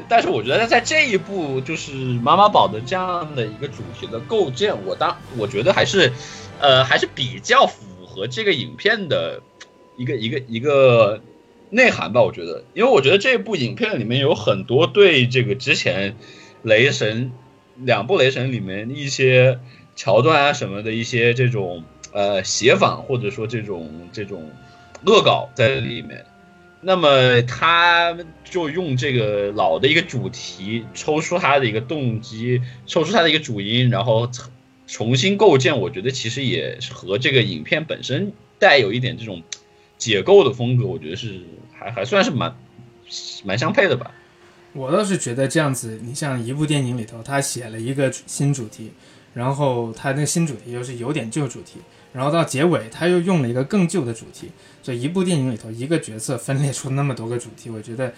[0.07, 6.13] 但是我觉得在这一部就是妈妈宝的这样的一个主题的构建，我当我觉得还是，
[6.59, 9.41] 呃，还是比较符合这个影片的
[9.97, 11.21] 一个一个一个
[11.69, 12.21] 内涵吧。
[12.21, 16.15] 我觉得，因为我觉得这部影片里面有很多对这个之前
[16.61, 17.33] 雷神
[17.75, 19.59] 两部雷神里面一些
[19.95, 24.49] 桥段啊什么的一些这种呃写仿或者说这种这种
[25.05, 26.25] 恶搞在里面。
[26.81, 34.31] 那么他就用这个老的一个主题，抽出他的一个动机，抽出他的一个主音，然后
[34.87, 35.77] 重新构建。
[35.77, 39.43] 我觉得其实也和这个影片本身带有一点这种
[39.97, 41.41] 解构的风格，我觉得是
[41.73, 42.55] 还还算是蛮
[43.43, 44.11] 蛮相配的吧。
[44.71, 48.93] 我倒是觉得这样子，你像一部电影里头，他写了一个新主题，
[49.33, 51.79] 然后他那新主题又是有点旧主题。
[52.11, 54.51] 然后到结尾，他又用了一个更旧的主题。
[54.81, 58.11] 这一部电影里头，一个角色分裂出那么多个主题，我觉得，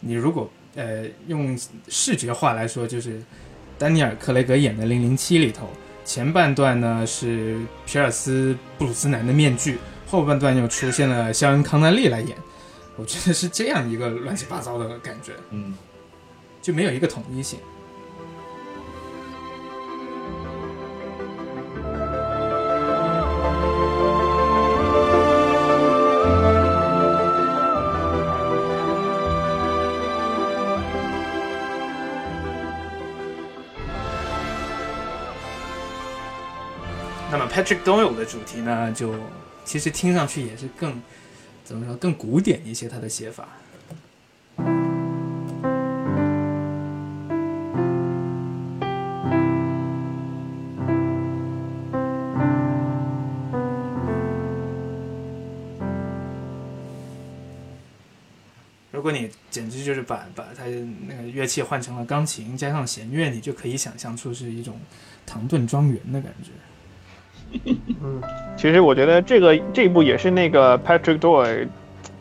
[0.00, 1.58] 你如果呃用
[1.88, 3.22] 视觉化来说，就是
[3.78, 5.68] 丹尼尔·克雷格演的《零零七》里头，
[6.04, 12.36] 前半段呢是皮尔斯·布鲁斯南的面具，后半段又出现了肖恩·康纳利来演，
[12.96, 15.74] 我觉得是这样一个乱七八糟的感觉，嗯，
[16.60, 17.58] 就没有一个统一性。
[37.68, 39.14] Patrick d o y l 的主题呢，就
[39.62, 41.02] 其实听上去也是更
[41.64, 43.46] 怎么说更古典一些，他的写法。
[58.90, 60.64] 如果你简直就是把把他
[61.06, 64.80] 那个乐器换成了钢琴加上弦乐，你就可以想象出是一种
[65.26, 66.48] 唐顿庄园的感觉。
[68.02, 68.22] 嗯，
[68.56, 71.68] 其实我觉得这个这一部也是那个 Patrick Doyle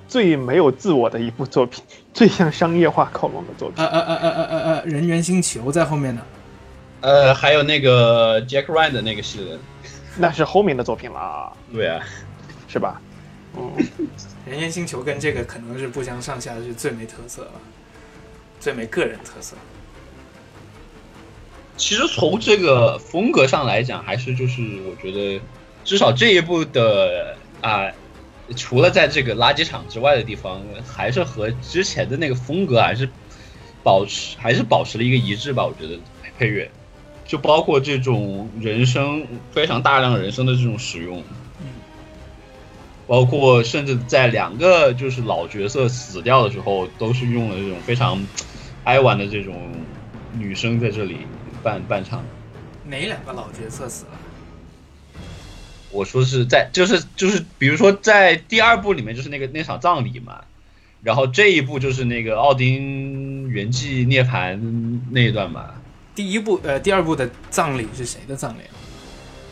[0.07, 3.83] 最没有自我的一部作品， 最像商业化靠拢的作品。
[3.83, 6.21] 呃呃呃呃呃呃呃，人猿星球在后面呢。
[7.01, 9.57] 呃，还有那个 Jack Ryan 的那个系列，
[10.17, 11.51] 那是后面的作品了。
[11.71, 12.01] 对啊，
[12.67, 12.99] 是吧？
[13.55, 13.71] 嗯，
[14.45, 17.51] 人猿星球跟这个可能是不相上下，是最没特色了，
[18.59, 19.55] 最没个人特色。
[21.77, 25.39] 其实从这个风格上来讲，还是就是我觉得，
[25.83, 27.85] 至少这一部的啊，
[28.55, 33.07] 除了在这个垃圾场之外的地方，还是和之前的那个风格还是
[33.83, 35.65] 保持还是保持了一个一致吧。
[35.65, 35.99] 我觉得
[36.37, 36.69] 配乐，
[37.25, 41.23] 就包括这种人声非常大量人声的这种使用，
[43.05, 48.19] 包括甚至在两个就是老角色死掉的时候，都是用了这种非常
[48.83, 49.71] 哀婉的这种
[50.33, 51.19] 女声在这里。
[51.67, 52.23] 伴伴唱，
[52.85, 54.11] 哪两个老角色死了？
[55.91, 60.45] 我说是在，就是就是，比如说在第二部里面，就是那个那场葬礼嘛，
[61.03, 64.57] 然后这一部就是那个奥丁圆寂涅槃
[65.11, 65.71] 那一段嘛。
[66.15, 68.61] 第一部呃，第二部的葬礼是谁的葬礼？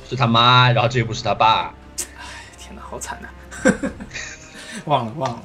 [0.10, 1.74] 是他妈，然后这一部是他爸。
[2.00, 2.24] 哎，
[2.58, 3.28] 天哪，好惨呐！
[4.86, 5.44] 忘 了忘了，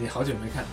[0.00, 0.64] 你好久没看。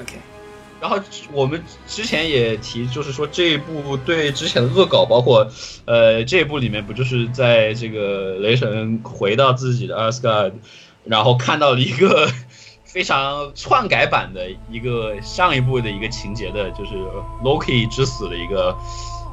[0.00, 0.37] OK。
[0.80, 0.98] 然后
[1.32, 5.46] 我们之前也提，就是说这一部对之前的恶搞，包括，
[5.86, 10.50] 呃，这一部里面不就是在这个雷神回到自己的阿斯加，
[11.04, 12.30] 然后看到了一个
[12.86, 16.92] 非常篡改版的一个上一部的一个情节的，就是
[17.42, 18.76] Loki 之死的一个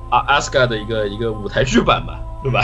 [0.10, 2.20] 阿阿斯加的一个一个舞台剧版嘛。
[2.44, 2.64] 对吧？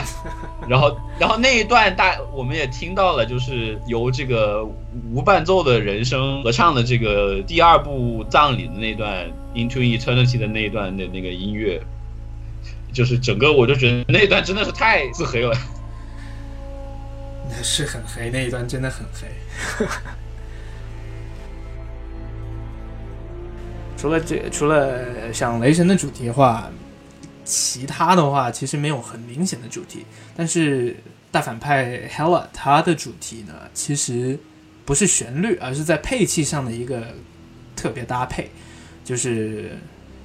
[0.70, 4.64] 然后，然后那一段大我们也听到了，就是由这个
[5.12, 9.26] 无伴奏的人声合唱的这个第二部葬礼的那段
[9.56, 11.82] 《Into Eternity》的那一段的那个音乐，
[12.94, 15.58] 就是整个我就觉得那一段真的是太自黑了。
[17.50, 19.88] 那是很黑，那一段真的很黑。
[23.98, 26.70] 除了这，除了像雷神的主题的话。
[27.44, 30.96] 其他的话其实没有很明显的主题，但是
[31.32, 34.38] 大反派 Hela 他的主题呢，其实
[34.86, 37.16] 不是旋律，而是在配器上的一个
[37.76, 38.50] 特别搭配，
[39.04, 39.78] 就是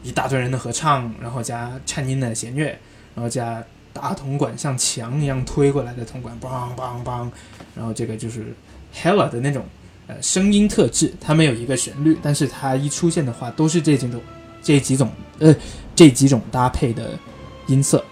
[0.03, 2.79] 一大堆人的合唱，然后加颤音的弦乐，
[3.15, 7.31] 然后加大铜管像墙一样推过来的铜管，梆梆梆，
[7.75, 8.55] 然后这个就是
[8.95, 9.65] Hella 的那种
[10.07, 14.21] 呃声音特质，它没有一个旋律，但是它一出现的话都是这几种
[14.63, 15.55] 这几种呃
[15.97, 17.19] 这几种搭配的
[17.67, 18.05] 音色。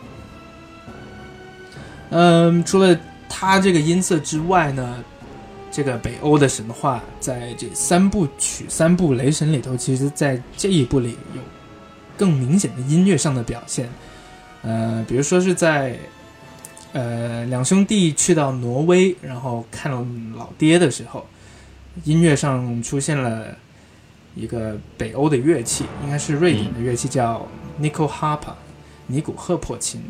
[2.11, 5.05] 嗯，除了它这个音色之外呢，
[5.71, 11.41] 这个北欧的神话在这三部曲、三部雷神里头，其实在这一部里有
[12.17, 13.89] 更明显的音乐上的表现。
[14.63, 15.99] 呃，比如说是在
[16.93, 21.27] 呃两兄弟去到挪威，然后看到老爹的时候，
[22.05, 23.57] 音乐上出现了
[24.35, 27.47] 一个北欧的乐器，应该是瑞典的乐器，叫
[27.81, 28.55] Nico Harpa，
[29.07, 30.03] 尼古赫破琴。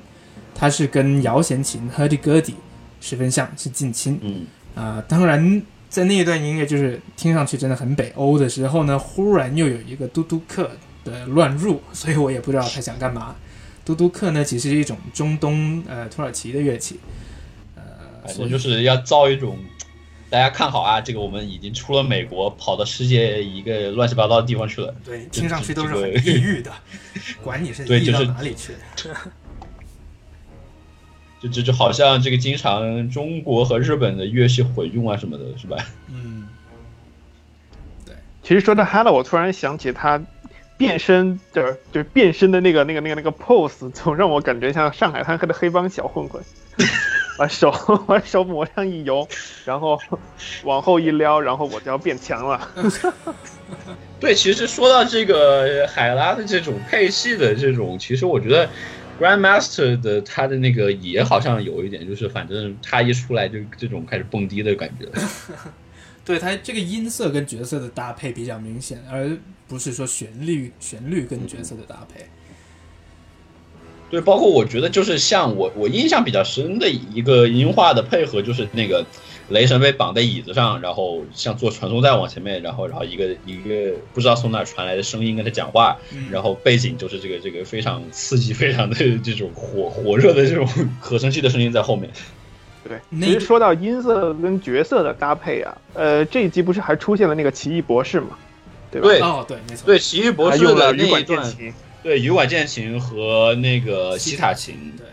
[0.54, 2.54] 它是跟摇弦琴 hurdy gurdy
[3.00, 4.18] 十分像，是近亲。
[4.22, 10.70] 嗯啊、当然，在那一段音乐就是听上去真的很北欧的时候呢，忽然又有一个嘟嘟克
[11.04, 13.34] 的乱入，所以我也不知道他想干嘛。
[13.84, 16.98] 嘟嘟克呢，其实是一种中东呃土耳其的乐器，
[17.74, 17.82] 呃，
[18.24, 19.58] 反正就是要造一种，
[20.34, 24.92] 大家看好啊，这个我们已经出了美国，跑到世界一个乱七八糟的地方去了。
[25.04, 26.72] 对，听上去都是这个很抑郁的，
[27.40, 28.72] 管你是对就是哪里去。
[31.40, 35.76] 就 就就好像这个经常中国和日本的乐器混用啊什么的，是吧？
[36.08, 36.48] 嗯，
[38.04, 40.20] 对其实说到 Hello，我突然想起他
[40.76, 46.42] 变身的，就是变身的那个那个那个那个 pose，总让我感觉像上海滩的黑帮小混混，
[47.38, 47.70] 把手
[48.06, 49.26] 把手抹上一油，
[49.64, 49.98] 然后
[50.62, 52.70] 往后一撩，然后我就要变强了。
[54.20, 58.68] 对，其实说到这个海拉的这种配戏的这种，其实我觉得
[59.20, 65.08] Grandmaster 的他的那个也好像有一点，就是反正他一出来就这种开始蹦迪的感觉。
[66.24, 69.36] 对他这个音色跟角色的搭配比较明显，而
[69.68, 72.24] 不是说旋律旋律跟角色的搭配。
[74.14, 79.05] 对，包括我觉得就是像我我印象比较深的一个音画的配合，就是那个
[79.48, 90.64] 雷神被绑在椅子上，然后像坐传送带往前面，然后然后一个一个不知道从哪儿传来的声音跟他讲话，嗯然后背景就是这个这个非常刺激、非常的这种火火热的这种
[91.00, 92.09] 合成器的声音在后面。
[92.87, 98.38] 对，其实说到音色跟角色的搭配啊，呃，这一集不是还出现了那个奇异博士嘛，
[98.90, 99.09] 对吧？
[99.09, 101.72] 对哦，对，没错，对，奇异博士用了羽管键段，琴，
[102.04, 105.06] 对羽管键琴和那个西塔琴，对，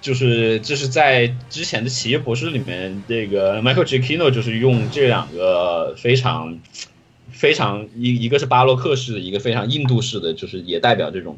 [0.00, 6.60] 就是这是在之前的奇异博士里面，这个 Michael Giacchino 就是用这两个非常
[7.32, 11.36] 非常一一个是巴洛克式的，一个非常印度式的，就是也代表这种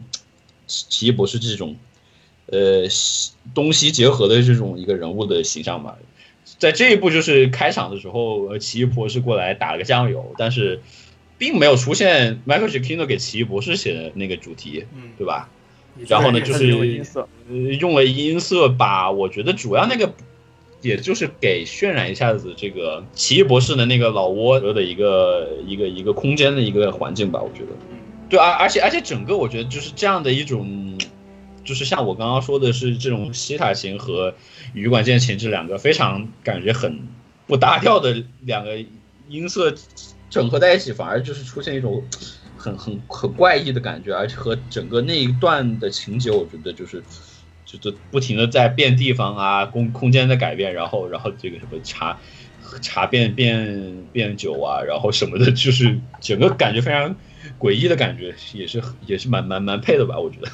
[0.66, 1.74] 奇奇异博士这种
[2.48, 2.86] 呃
[3.54, 5.96] 东西结合的这种一个人物的形象吧。
[6.58, 10.82] 在这一部就是开场的时候，呃奇异博士过来打了个酱油，但是
[11.38, 15.48] 并没有出现 Michael Giacchino 给奇异博士写的那个主题，嗯，对吧？
[16.08, 20.12] 然后呢，就是用了音色，呃，用了音色把我觉得主要那个，
[20.82, 27.68] 也就是给渲染一下子这个奇异博士的那个老挝的一个一个一个空间的一个环境吧，我觉得。
[28.28, 30.98] 对，而而且而且整个我觉得就是这样的一种，
[31.64, 34.34] 就是像我刚刚说的是这种西塔琴和
[34.74, 36.98] 羽管键琴这两个非常感觉很
[37.46, 38.84] 不搭调的两个
[39.28, 39.74] 音色
[40.28, 42.02] 整合在一起，反而就是出现一种
[42.56, 47.02] 很很很怪异的感觉，而且和整个那一段的情节，我觉得就是
[47.64, 52.18] 就是不停的在变地方啊，空空间的改变，然后然后这个什么茶
[52.80, 57.14] 茶变变变酒啊，然后什么的，就是整个感觉非常
[57.58, 60.48] 诡异的感觉，也是也是蛮蛮蛮配的吧，我觉得。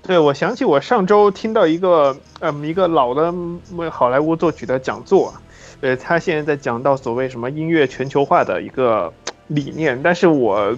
[0.00, 3.60] 对，我想起我上周听到一个嗯一个老的嗯
[3.90, 5.34] 好莱坞作曲的讲座，
[5.80, 9.12] 呃，他现在在讲到所谓什么音乐全球化的一个
[9.46, 10.76] 理念，但是我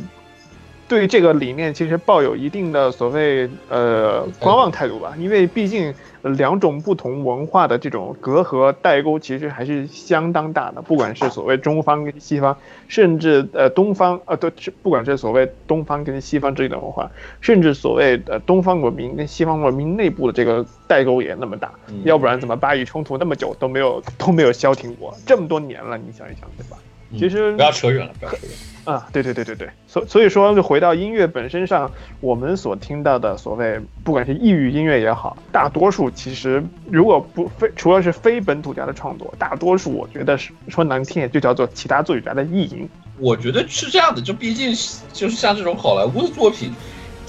[0.87, 12.57] 对这个理念其实抱有一定的所谓呃观望态度吧，因为毕竟呃两种不同文化的这种隔阂代沟其实还是相当大的，不管是所谓中方跟西方，
[12.89, 17.11] 甚至呃东方呃对，是不管是所谓东方跟西方这类文化，
[17.41, 26.77] 甚至所谓的东方文明跟西方文明内部的这个代沟也那么大，嗯要不然怎么巴以冲突那么久都没有都没有消停过，这么多年了，你想一想，对吧？
[27.19, 28.57] 其实嗯不要扯远了，不要扯远了。
[28.91, 42.89] 啊，对对对对对，所所以说就回到音乐本身上，我们所听到的所谓不管是异域音乐也好，大多数其实如果不非除了是非本土家的创作，大多数我觉得是说难听点就叫做其他作曲家的意淫。
[43.19, 44.71] 我觉得是这样的，就毕竟
[45.13, 46.73] 就是像这种好莱坞的作品，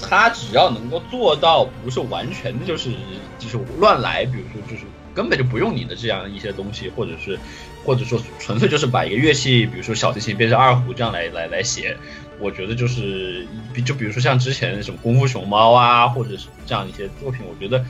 [0.00, 2.90] 它只要能够做到不是完全的就是
[3.38, 4.84] 就是乱来，比如说就是
[5.14, 7.38] 根本就不用你的这样一些东西，或者是
[7.84, 11.96] 或者说纯粹就是把一个乐器，比如说小提琴变成二胡这样来来来写，
[12.38, 17.84] 我觉得就是比就比如说像之前什么功夫熊猫啊，或者是这样一些作品，我觉得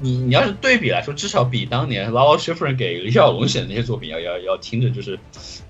[0.00, 5.18] 你你要是对比来说，至少比当年 Lalo Schifrin 给李小龙写的那些作品要要要听着就是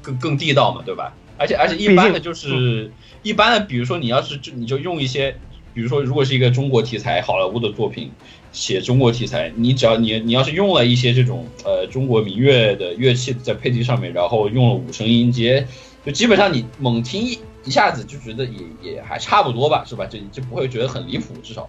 [0.00, 1.12] 更更地道嘛，对吧？
[1.36, 5.34] 而且而且一般的就是一般的，比如说你要是就你就用一些，
[5.72, 8.12] 比如说如果是一个中国题材好莱坞的作品，
[8.52, 15.66] 写中国题材，你只要你你要是用了一些这种呃中国民乐的乐器在配器上面，然后用了五声音阶，
[16.04, 20.06] 就基本上你猛听一一下子就觉得也也还差不多吧，是吧？
[20.06, 21.68] 就就不会觉得很离谱，至少。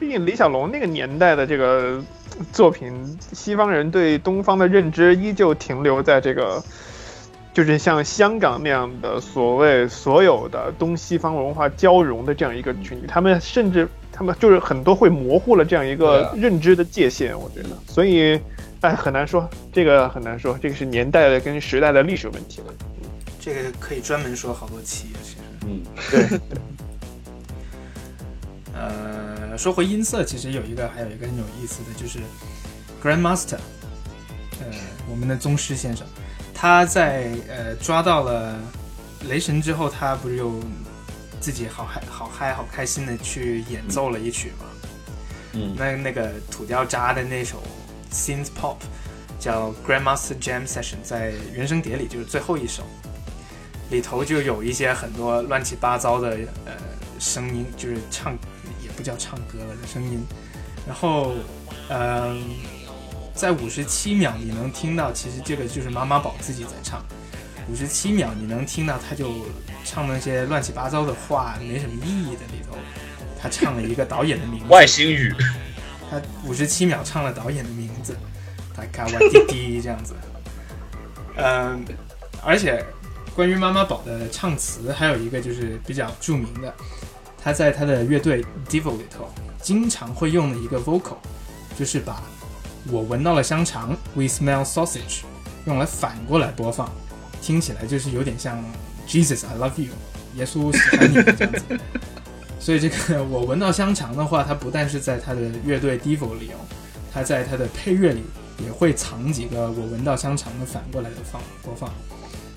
[0.00, 2.02] 毕竟李小龙那个年代的这个
[2.52, 6.62] 作品，西方人对东方的认知依旧停留在这个，
[7.52, 13.88] 就是像香港那样的所谓所有的东西方文化交融的这样一个群体，他们甚至
[14.18, 18.40] 他们就是很多会模糊了这样一个认知的界限，我觉得，所以
[18.80, 22.66] 哎很难说，这个很难说，这个是年代的跟时代的历史问题了。
[23.38, 25.36] 这个可以专门说好多期，其实。
[25.68, 26.40] 嗯，对。
[28.74, 32.18] 呃，说回音色，其实有一个，还有一个很有意思的就是
[33.00, 33.58] Grandmaster，
[34.60, 34.66] 呃，
[35.08, 36.04] 我们的宗师先生，
[36.52, 38.58] 他在呃抓到了
[39.28, 40.50] 雷神之后，他不是又
[41.40, 44.66] 自己好嗨、好嗨、好开心的去演奏了一曲嘛？
[45.52, 47.62] 嗯，那那个土掉渣的那首
[48.12, 48.76] Synth Pop
[49.38, 52.82] 叫 Grandmaster Jam Session，在原声碟里就是最后一首，
[53.90, 56.72] 里头就有一些很多乱七八糟的呃
[57.18, 58.32] 声音，就是唱
[58.82, 58.88] 也。
[58.98, 60.26] 不叫唱歌了的声音，
[60.84, 61.32] 然后，
[61.88, 62.42] 嗯，
[63.32, 67.00] 在五十七秒你能听到，其实这个就是妈妈宝自己在唱。
[67.70, 69.46] 五十七秒你能听到，他就
[69.88, 72.76] 唱那些乱七八糟的话，没什么意义的里头，
[73.40, 75.34] 他唱了一个导演的名字，外星语。
[76.10, 78.14] 他五十七秒唱了导演的名字，
[78.76, 80.14] 他卡哇滴滴这样子。
[81.36, 81.82] 嗯，
[82.44, 82.84] 而且
[83.34, 86.74] 关于妈妈宝的唱词，还有一个就是比较著名的。
[87.42, 89.32] 他在他的乐队 Devil 里头
[89.62, 91.16] 经常会用的一个 vocal，
[91.78, 92.22] 就是把
[92.90, 95.22] 我闻到了香肠 We smell sausage
[95.64, 96.90] 用来反过来播放，
[97.40, 98.62] 听起来就是有点像
[99.08, 99.90] Jesus I love you
[100.36, 101.62] 耶稣喜欢你这样子。
[102.60, 106.60] 所以这个我闻到香肠的话，它不但是在他的乐队 Devil 里哦，
[107.12, 108.22] 它在它的配乐里
[108.64, 111.90] 也会藏几个我闻到香肠的反过来的放播放。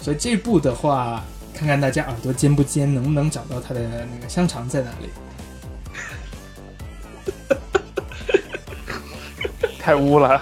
[0.01, 1.23] 所以这部的话。
[1.53, 5.09] 看看大家耳朵尖不尖，能不能找到它的那个香肠在哪里？
[9.77, 10.41] 太污了。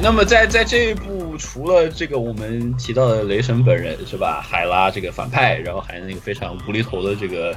[0.00, 1.22] 那么在在这一部。
[1.38, 7.56] 除了这个我们提到的雷神本人是吧，海拉这个反派，然后还有那个非常无厘头的这个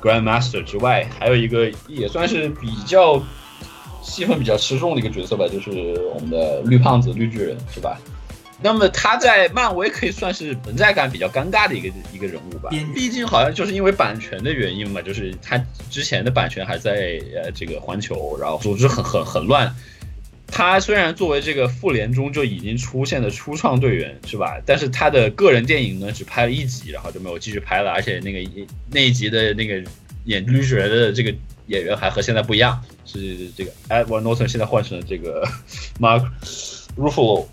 [0.00, 3.20] Grandmaster 之外，还有一个也算是比较
[4.00, 7.98] 戏份比较吃重的一个角色吧，就是我们的绿胖子绿巨人是吧？
[8.60, 15.56] 那么他在漫威可以算是存在感比较尴尬的一个一个人物吧，毕竟好像就是因为版权的原因嘛，就是他
[15.90, 19.72] 之前的版权还在呃这个环球，然后组织很很很乱。
[20.50, 24.58] 他虽然作为这个复联中就已经出现的初创队员，是吧？
[24.66, 27.92] 但是他的个人电影呢，只拍了一集，然后就没有继续拍了。
[27.92, 29.80] 而且那个那一集的那个
[30.24, 31.32] 演绿巨人的这个
[31.66, 35.46] 演员还和现在不一样，是这个 Edward Norton 现在换成了这个
[36.00, 36.26] Mark
[36.96, 37.46] Ruffalo。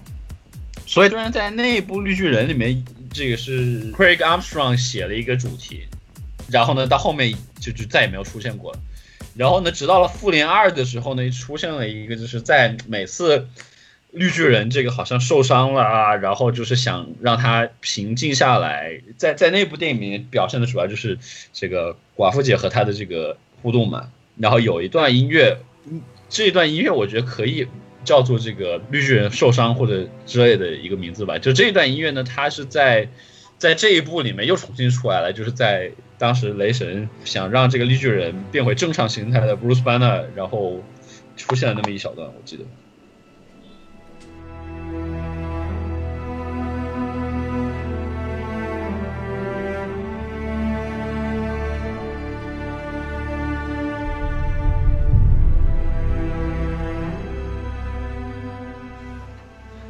[0.86, 5.84] 所以虽然在那部绿巨人里面，这个是 Craig Armstrong 写了一个主题，
[6.50, 8.76] 然后呢，到后面就就再也没有出现过。
[9.36, 13.50] 然后呢，直到了复联二的时候呢，出现了一个，就是在每次
[14.12, 21.18] 绿巨人这个好像受伤了啊，然后就是想让他平静下来，在 在那部电影里面表现的主要就是
[21.52, 24.10] 这个寡妇姐和他的这个互动嘛。
[24.38, 25.58] 然后有一段音乐，
[26.30, 27.68] 这一段音乐我觉得可以
[28.06, 31.38] 叫做这个绿巨人受伤或者之类的一个名字吧。
[31.38, 33.10] 就这一段音乐呢，它是在
[33.58, 35.92] 在这一部里面又重新出来了，就是在。
[36.18, 40.82] 当时雷神想让这个绿巨人变回正常形态的 Bruce Banner，然后
[41.36, 42.64] 出现了那么一小段，我记得。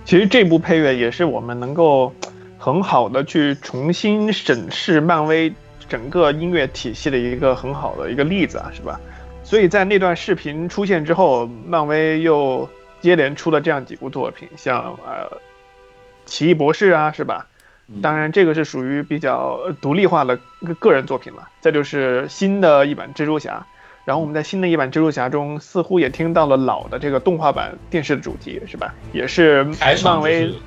[0.05, 2.13] 其实这部配乐也是我们能够
[2.57, 5.53] 很好的去重新审视漫威。
[5.87, 8.99] 整个音乐体系的一个很好的一个例子啊，是吧？
[9.43, 12.67] 所以在那段视频出现之后，漫威又
[13.01, 15.39] 接连出了这样几部作品，像呃，
[16.25, 17.45] 奇异博士啊，是吧？
[18.01, 20.35] 当然这个是属于比较独立化的
[20.65, 21.47] 个个人作品了。
[21.61, 23.63] 再就是新的一版蜘蛛侠，
[24.05, 28.93] 然后我们在新的一版蜘蛛侠中，似乎也听到了老的这个动画版电视的主题，是吧？
[29.11, 29.63] 也是
[30.03, 30.59] 漫威就是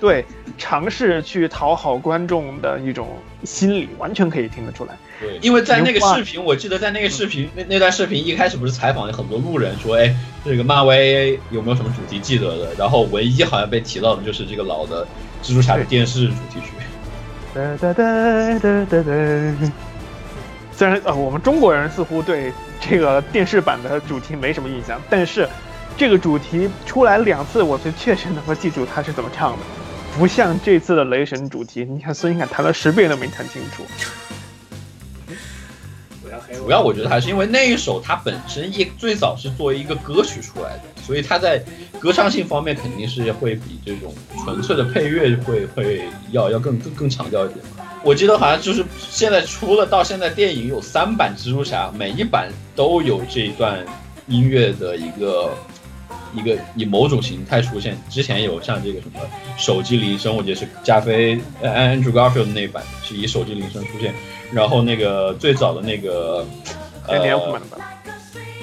[0.00, 0.24] 对
[0.58, 3.08] 尝试去讨好观众的一种
[3.44, 4.96] 心理，完全可以听得出来。
[5.20, 10.12] 对，因为在那个视频，我记得在那个视频那那段视频一开始不是采访了很多路人说，哎，
[10.44, 12.74] 这个漫威有没有什么主题记得的？
[12.76, 15.06] 然后唯一好像被提到的就是这个老的
[15.44, 16.72] 蜘蛛侠的电视主题曲。
[17.54, 19.89] 哒哒哒哒哒哒。
[20.80, 22.50] 虽然呃，我们中国人似乎对
[22.80, 25.46] 这个电视版的主题没什么印象，但是
[25.94, 29.58] 这个主题出来两次，我就确实能够记住它是怎么唱的，
[30.16, 33.84] 不像这次的雷神主题，你看孙兴慜弹了十遍都没弹清楚。
[36.56, 41.62] 主要我觉得还是因为那一首它本身一最早是作为一个歌曲出来的，所以它在
[41.98, 47.62] 歌唱性方面肯定是会比这种纯粹的配乐会会要要更更更强调一点。
[48.02, 53.84] 我记得好像就是现在出了到现在电影有三版蜘蛛侠，每一版都有这一段
[54.26, 55.52] 音乐的一个
[56.34, 58.00] 一个以某种形态出现。
[58.08, 59.20] 之前有像这个什么
[59.58, 64.14] 手机铃声，我记得是加菲呃 Andrew Garfield 那一版是以手机铃声出现，
[64.50, 66.46] 然后那个最早的那个
[67.06, 67.18] 呃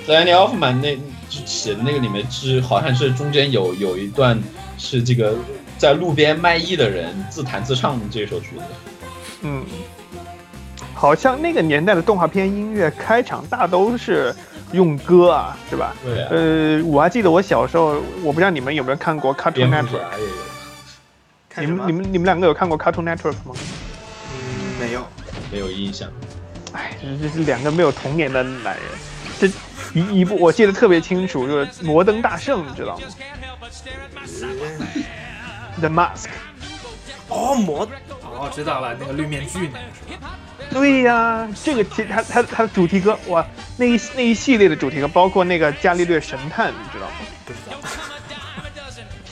[0.08, 0.98] 在 Andy Elfman 那
[1.30, 4.42] 写的那个里面是好像是中间有有一段
[4.80, 5.36] 是这个
[5.78, 8.64] 在路边卖艺的人自弹自唱这首曲子。
[9.42, 9.66] 嗯，
[10.94, 14.36] 好像那个年代的动画片音乐开场大都是
[14.72, 15.96] 用歌啊，是吧？
[16.04, 20.02] 对啊，呃，我还记得我小时候，我不知道你们有没有看过 Cartoon Network，
[21.58, 23.54] 你们你们你们两个有看过 Cartoon Network 吗？
[23.56, 25.06] 嗯没有。
[25.52, 26.10] 没有印象。
[26.74, 28.84] 哎，这是两个没有童年的男人。
[29.40, 29.48] 这
[29.94, 33.04] 一一部我记得特别清楚，就是《摩登大圣》，你知道吗
[35.80, 36.28] ？The Mask。
[37.30, 37.88] 哦，魔
[38.22, 40.36] 哦，知道了，那个绿面具那个是吧？
[40.70, 43.46] 对呀、这个其它它它的主题歌哇，
[43.78, 47.14] 那一那一系列的主题歌，包括那个伽利略神探，你知道吗？
[47.46, 47.78] 不知道。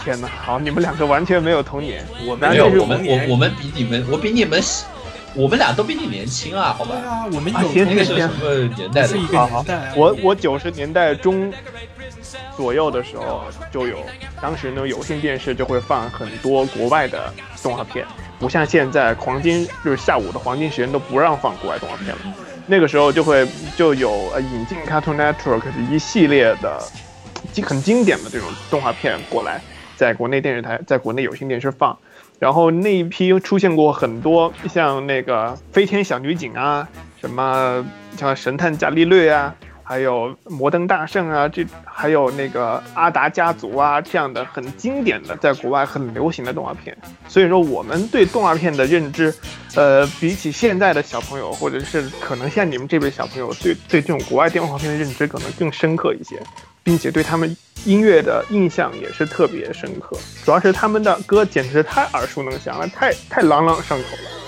[0.03, 2.05] 天哪，好，你们两个完全没有童年。
[2.27, 4.85] 我没有，们这是我们我我们比你们，我比你们小，
[5.33, 6.91] 我们俩都比你年轻啊，好吧？
[6.95, 9.17] 对啊，我们有那个什么年代的是？
[9.17, 9.93] 一个好好年代啊。
[9.97, 11.51] 我我九十年代中
[12.55, 13.97] 左右的时候就有，
[14.41, 18.05] 当时呢有线电视就会放很多国外的动画片，
[18.39, 22.19] 不像现在黄金就是下午的黄金时间都不让放国外动画片了。
[22.67, 26.81] 那个时候就会就有呃引进 Cartoon Network 的一系列的
[27.51, 29.61] 经很经典的这种动画片过来，
[29.95, 31.97] 在国内电视台在国内有线电视放。
[32.37, 36.85] 然后那一批出现过很多像那个飞天小女警啊，
[37.21, 37.85] 什么
[38.17, 39.55] 像神探伽利略啊，
[39.87, 46.97] 还有摩登大圣啊，这还有那个阿达家族啊这样的很经典的，在国外很流行的动画片。
[47.27, 49.31] 所以说我们对动画片的认知，
[49.75, 56.41] 呃，比起现在的小朋友，或者是可能像你们这辈小朋友，对对这种国外动画片的认知可能更深刻一些，
[56.83, 57.55] 并且对他们
[57.85, 60.17] 音乐的印象也是特别深刻。
[60.43, 64.44] 主要是他们的歌简直太耳熟能详了，太太朗朗上口了。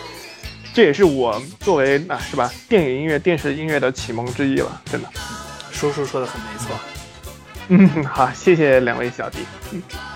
[0.77, 5.09] 这也是我作为啊是吧电影音乐、电视音乐的启蒙之一了，真的。
[5.71, 6.79] 叔叔说的很没错。
[7.69, 9.39] 嗯， 好，谢谢两位小弟。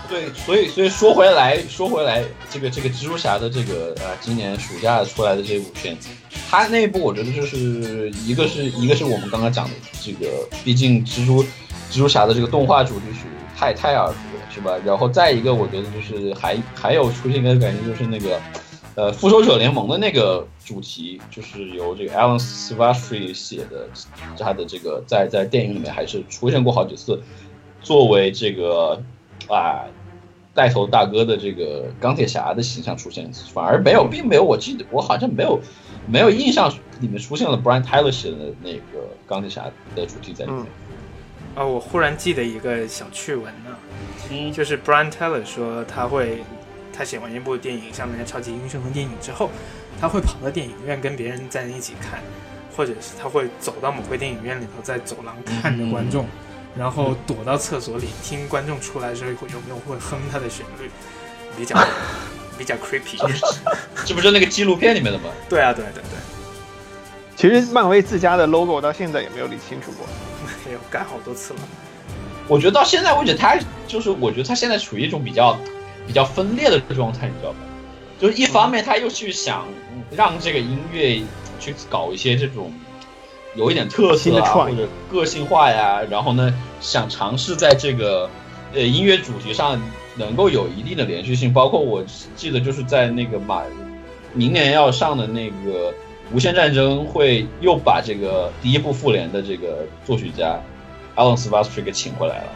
[0.08, 5.96] 对，所以所以说回来，说回来，这个这个蜘蛛侠的这个呃，今年暑假出来的这部片，
[6.48, 11.42] 它那一部我觉得就是一个是一个是我们刚刚讲的这个，毕竟蜘蛛
[11.90, 13.26] 蜘蛛侠的这个动画主题曲
[13.58, 14.76] 太太耳熟了，是吧？
[14.86, 18.40] 然后再一个，我觉得就是还还有出现一个感觉就是那个。
[18.94, 23.88] 呃，复仇者联盟的那个主题就是由这个 Alan Silvestri 写的，
[24.38, 27.18] 他的这个在在电影里面还是出现过好几次，
[27.80, 29.02] 作为这个
[29.48, 29.84] 啊
[30.52, 35.58] 带头大哥的这个钢铁侠的形象出现，反而没有，并没有，我记得我好像没有
[36.06, 36.70] 没有印象
[37.00, 39.64] 里面出现了 Brian Tyler 写的那个钢铁侠
[39.96, 40.66] 的主题在里面。
[41.54, 43.76] 啊，我忽然记得一个小趣闻呢，
[44.30, 46.42] 嗯就是 Brian Tyler 说他会，
[46.92, 49.50] 他写完一部电影，像那些超级英雄的电影之后，
[50.00, 52.20] 他会跑到电影院跟别人在一起看，
[52.76, 56.26] 或者是他会走到某个电影院里头，在走廊看着观众，
[56.76, 60.90] 然后躲到厕所里听观众出来的时候有没有会哼他的旋律，
[61.56, 61.76] 比较
[62.58, 63.16] 比较 creepy。
[64.04, 65.30] 这不是那个纪录片里面的吗？
[65.48, 66.18] 对啊，对对对，
[67.36, 70.06] 其实漫威自家的 logo 到现在也没有理清楚过。
[70.66, 71.60] 没有改好多次了。
[72.48, 75.56] 我觉得到现在为止，他就是我觉得他现在处于一种比较
[76.06, 77.58] 比较分裂的状态，你知道吧？
[78.20, 79.66] 就是一方面他又去想
[80.10, 81.20] 让这个音乐
[81.58, 82.72] 去搞一些这种
[83.56, 88.30] 有一点特色啊，或者个性化呀，然后呢想尝试在这个
[88.74, 89.80] 呃音乐主题上
[90.16, 92.04] 能够有一定的连续性，包括我
[92.36, 93.62] 记得就是在那个马
[94.32, 95.92] 明年要上的那个
[96.32, 100.60] 无限战争会又把这个第一部复联的这个作曲家
[101.16, 102.52] Alan Silvestri 给请回来了。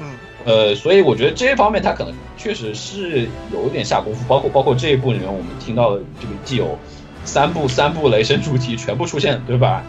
[0.00, 0.06] 嗯，
[0.44, 6.78] 呃，所以我觉得这一方面他可能确实是有点下功夫，包括包括这一部里面我们听到的这个既有
[7.24, 9.82] 三部三部雷神主题全部出现，对吧？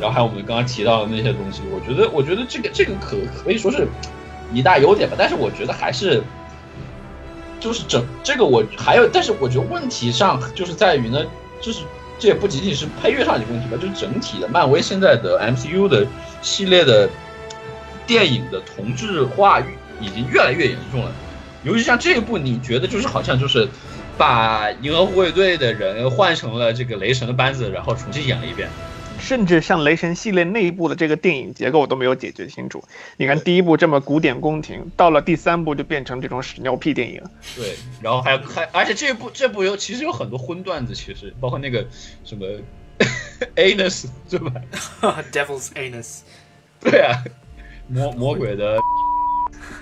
[0.00, 3.88] 然后还有我们刚刚提到的那些东西，我觉得我觉得这个这个可可以说是
[4.54, 6.22] 一大优点吧，但是我觉得还是
[7.58, 11.24] 就是整这个我还有，但是我觉得问题上就是在于呢，
[11.60, 11.80] 就是
[12.16, 16.06] 这也不仅仅是配乐上的问题吧，就是整体的漫威现在的 MCU 的
[16.40, 17.10] 系列的
[18.06, 19.60] 电影的同质化
[20.00, 21.12] 已经越来越严重了，
[21.64, 23.68] 尤其像这一部，你觉得就是好像就是
[24.16, 28.68] 把银河护卫队的人换成了这个雷神的班子，然后重新演了一遍。
[29.20, 32.84] 甚至像雷神系列内部的这个电影结构都没有解决清楚。
[33.16, 37.20] 你看第一部这么古典宫廷，到了第三部就变成这种屎尿屁电影。
[37.56, 41.84] 对，然后还有还而且这部这部有其实有很多荤段子，其实包括那个
[42.24, 42.46] 什么
[43.56, 44.52] anus 对吧？
[45.32, 46.20] Devil's anus，
[46.80, 47.24] 对啊，
[47.88, 48.78] 魔魔鬼的，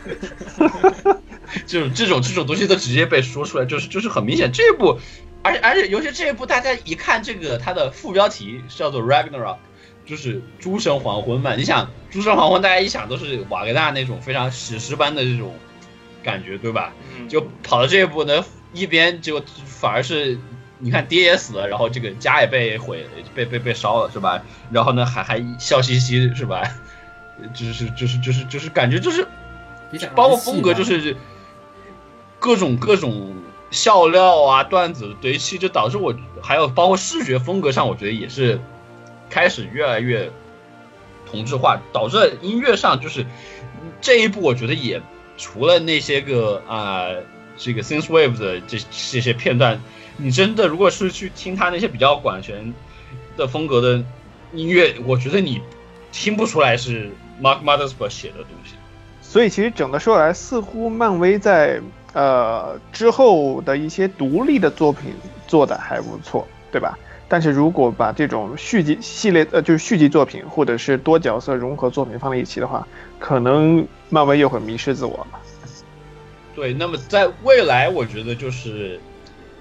[1.66, 4.98] 这种这种这种东西都直接被说出来，就是就是很明显这一部，
[5.42, 9.56] 而且而且尤其这一部，大家一看这个它的副标题是叫做 Ragnarok，
[10.04, 11.54] 就是诸神黄昏嘛。
[11.54, 15.54] 你想诸神黄昏，大家一想都是瓦格纳那种非常史诗般的这种
[16.22, 16.92] 感觉，对吧？
[17.28, 20.38] 就跑到这一步呢，一边就反而是
[20.78, 24.42] 你看爹也死了，然后这个家也被毁了，被被被烧了，是吧？
[24.70, 26.62] 然后呢还还笑嘻嘻，是吧？
[27.54, 29.26] 就是就是就是就是感觉就是
[30.14, 31.16] 包括风格就是
[32.38, 33.34] 各种各种
[33.70, 38.60] 笑料啊段子堆砌，就导致我还有包括视觉风格上，我觉得也是
[39.28, 40.30] 开始越来越
[41.28, 43.26] 同质化，导致音乐上就是
[44.00, 45.02] 这一部，我觉得也
[45.36, 47.08] 除了那些个啊、
[47.56, 49.80] 这个 synth wave 的这这些片段，
[50.16, 52.72] 你真的如果是去听他那些比较管弦
[53.36, 54.04] 的风格的
[54.52, 55.60] 音乐，我觉得你
[56.12, 57.10] 听不出来是
[57.42, 58.75] Mark Mothersbaugh 写的东西。
[59.28, 61.80] 所以其实整的说来，似乎漫威在
[62.14, 65.12] 呃之后的一些独立的作品
[65.46, 66.98] 做的还不错，对吧？
[67.28, 72.86] 但是如果把这种续集系列呃就是续集作品或者是多角色融合作品放在一起的话，
[73.18, 75.40] 可能漫威又会迷失自我了。
[76.54, 78.98] 对，那么在未来，我觉得就是，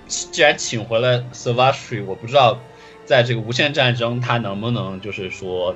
[0.07, 2.59] 既然请回了 Savastri，我不知道
[3.03, 5.75] 在这个无限战争他能不能就是说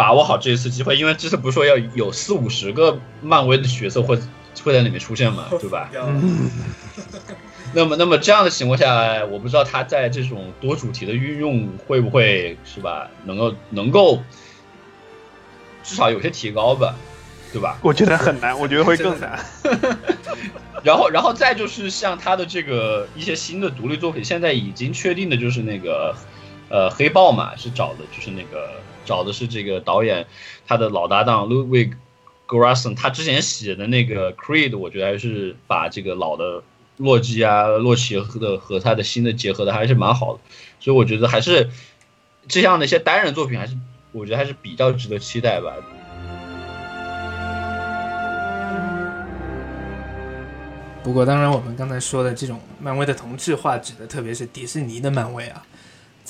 [0.00, 4.18] 把握好这一次机会，因为这次不是说要有四五十个漫威的角色会
[4.64, 5.90] 会在里面出现嘛， 对吧？
[7.74, 14.22] 那么，那么这样的情况下，我不知道他在这种多主题的运用会不会是吧，能够能够
[15.82, 16.94] 至少有些提高吧，
[17.52, 17.76] 对吧？
[17.82, 19.38] 我觉得很难， 我觉得会更难。
[20.82, 26.16] 然后，然后再就是像他的这个一些新的独立作品，现在已经确定的就是那个，
[26.70, 28.80] 呃，黑豹嘛，是找的就是那个
[29.10, 30.24] 找的是这个导演
[30.68, 31.94] 他的老搭档 Ludwig
[32.46, 36.62] Grasson，他之前写的那个 Creed，我觉得还是把这个老的
[36.96, 40.40] 洛基啊、洛奇的和他的新的结合的还是蛮好的，
[40.78, 41.68] 所以我觉得还是
[42.46, 43.76] 这样的一些单人作品，还是
[44.12, 45.74] 我觉得还是比较值得期待吧。
[51.02, 55.66] 不过，当然，我们刚才说的这种漫威的同质化，指的特别是迪士尼的漫威啊。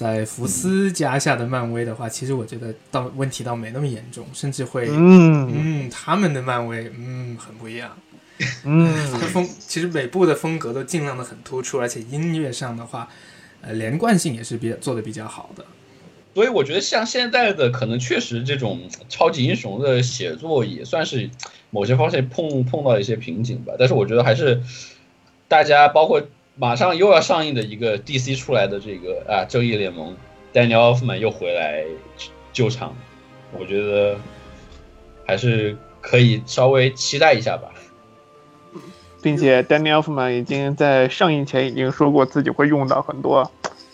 [0.01, 7.95] 在福斯家下的漫威的话，其实我觉得倒问题倒没那么严重，甚至会，嗯嗯，他们的漫威，嗯，很不一样。
[8.65, 8.91] 嗯，
[9.31, 13.07] 风其实每部的风格都尽量的很突出，而且音乐上的话，
[13.61, 15.63] 呃，连贯性也是比较做的比较好的。
[16.35, 21.29] 所以我觉得像现在的可能确实这种超级英雄的写作也算是
[21.69, 23.75] 某些方面碰碰到一些瓶颈吧。
[23.79, 24.63] 但是我觉得还是
[25.47, 26.27] 大家包括
[26.61, 30.15] 马上又要上映的一个 DC 出来的这个啊正义联盟
[30.53, 31.87] ，Daniel Elfman 又回来
[32.53, 32.95] 救场，
[33.59, 34.19] 我觉得
[35.27, 37.71] 还是可以稍微期待一下吧。
[39.23, 43.51] 并且 Danny Elfman 已经在上映前已经说过自己会用到很多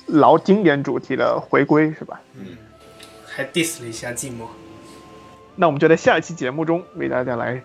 [0.06, 2.20] 老经典主题的回归，是吧？
[2.34, 2.56] 嗯，
[3.24, 4.46] 还 diss 了一下寂寞。
[5.54, 7.62] 那我们就在下一期节目中为大家来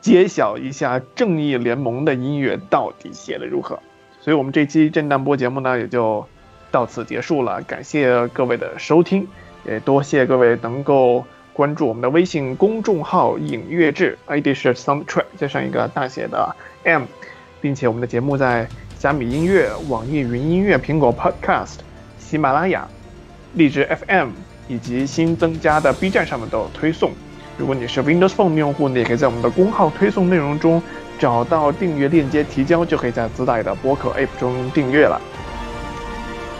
[0.00, 3.78] 揭晓一下《正义联盟》的音乐到底写的如何。
[4.24, 6.24] 所以，我们这期震荡波节目呢也就
[6.70, 7.60] 到此结束了。
[7.62, 9.26] 感谢各位的收听，
[9.66, 16.54] 也多谢各位能够关注我们的微信公众号“影乐志 ”，ID 是 Soundtrack 加上一个大写的
[16.84, 17.02] M，
[17.60, 21.78] 并且我们的节目在虾米音乐、网易云音乐、苹果 Podcast、
[22.20, 22.86] 喜马拉雅、
[23.54, 24.28] 荔枝 FM
[24.68, 27.10] 以及新增加的 B 站上面都有推送。
[27.58, 30.80] 如果你是 Windows Phone 用户，你也可以在我们的公号推送内容中
[31.22, 35.20] 找到订阅链接提交，就可以在自带的播客 App 中订阅了。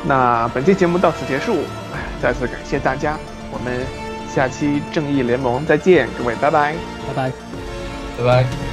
[0.06, 1.56] 那本期节目到此结束，
[1.92, 3.18] 哎再次感谢大家，
[3.50, 3.84] 我们
[4.32, 6.76] 下期正义联盟再见，各位拜拜。
[7.08, 7.32] 拜拜。
[8.16, 8.71] 拜拜。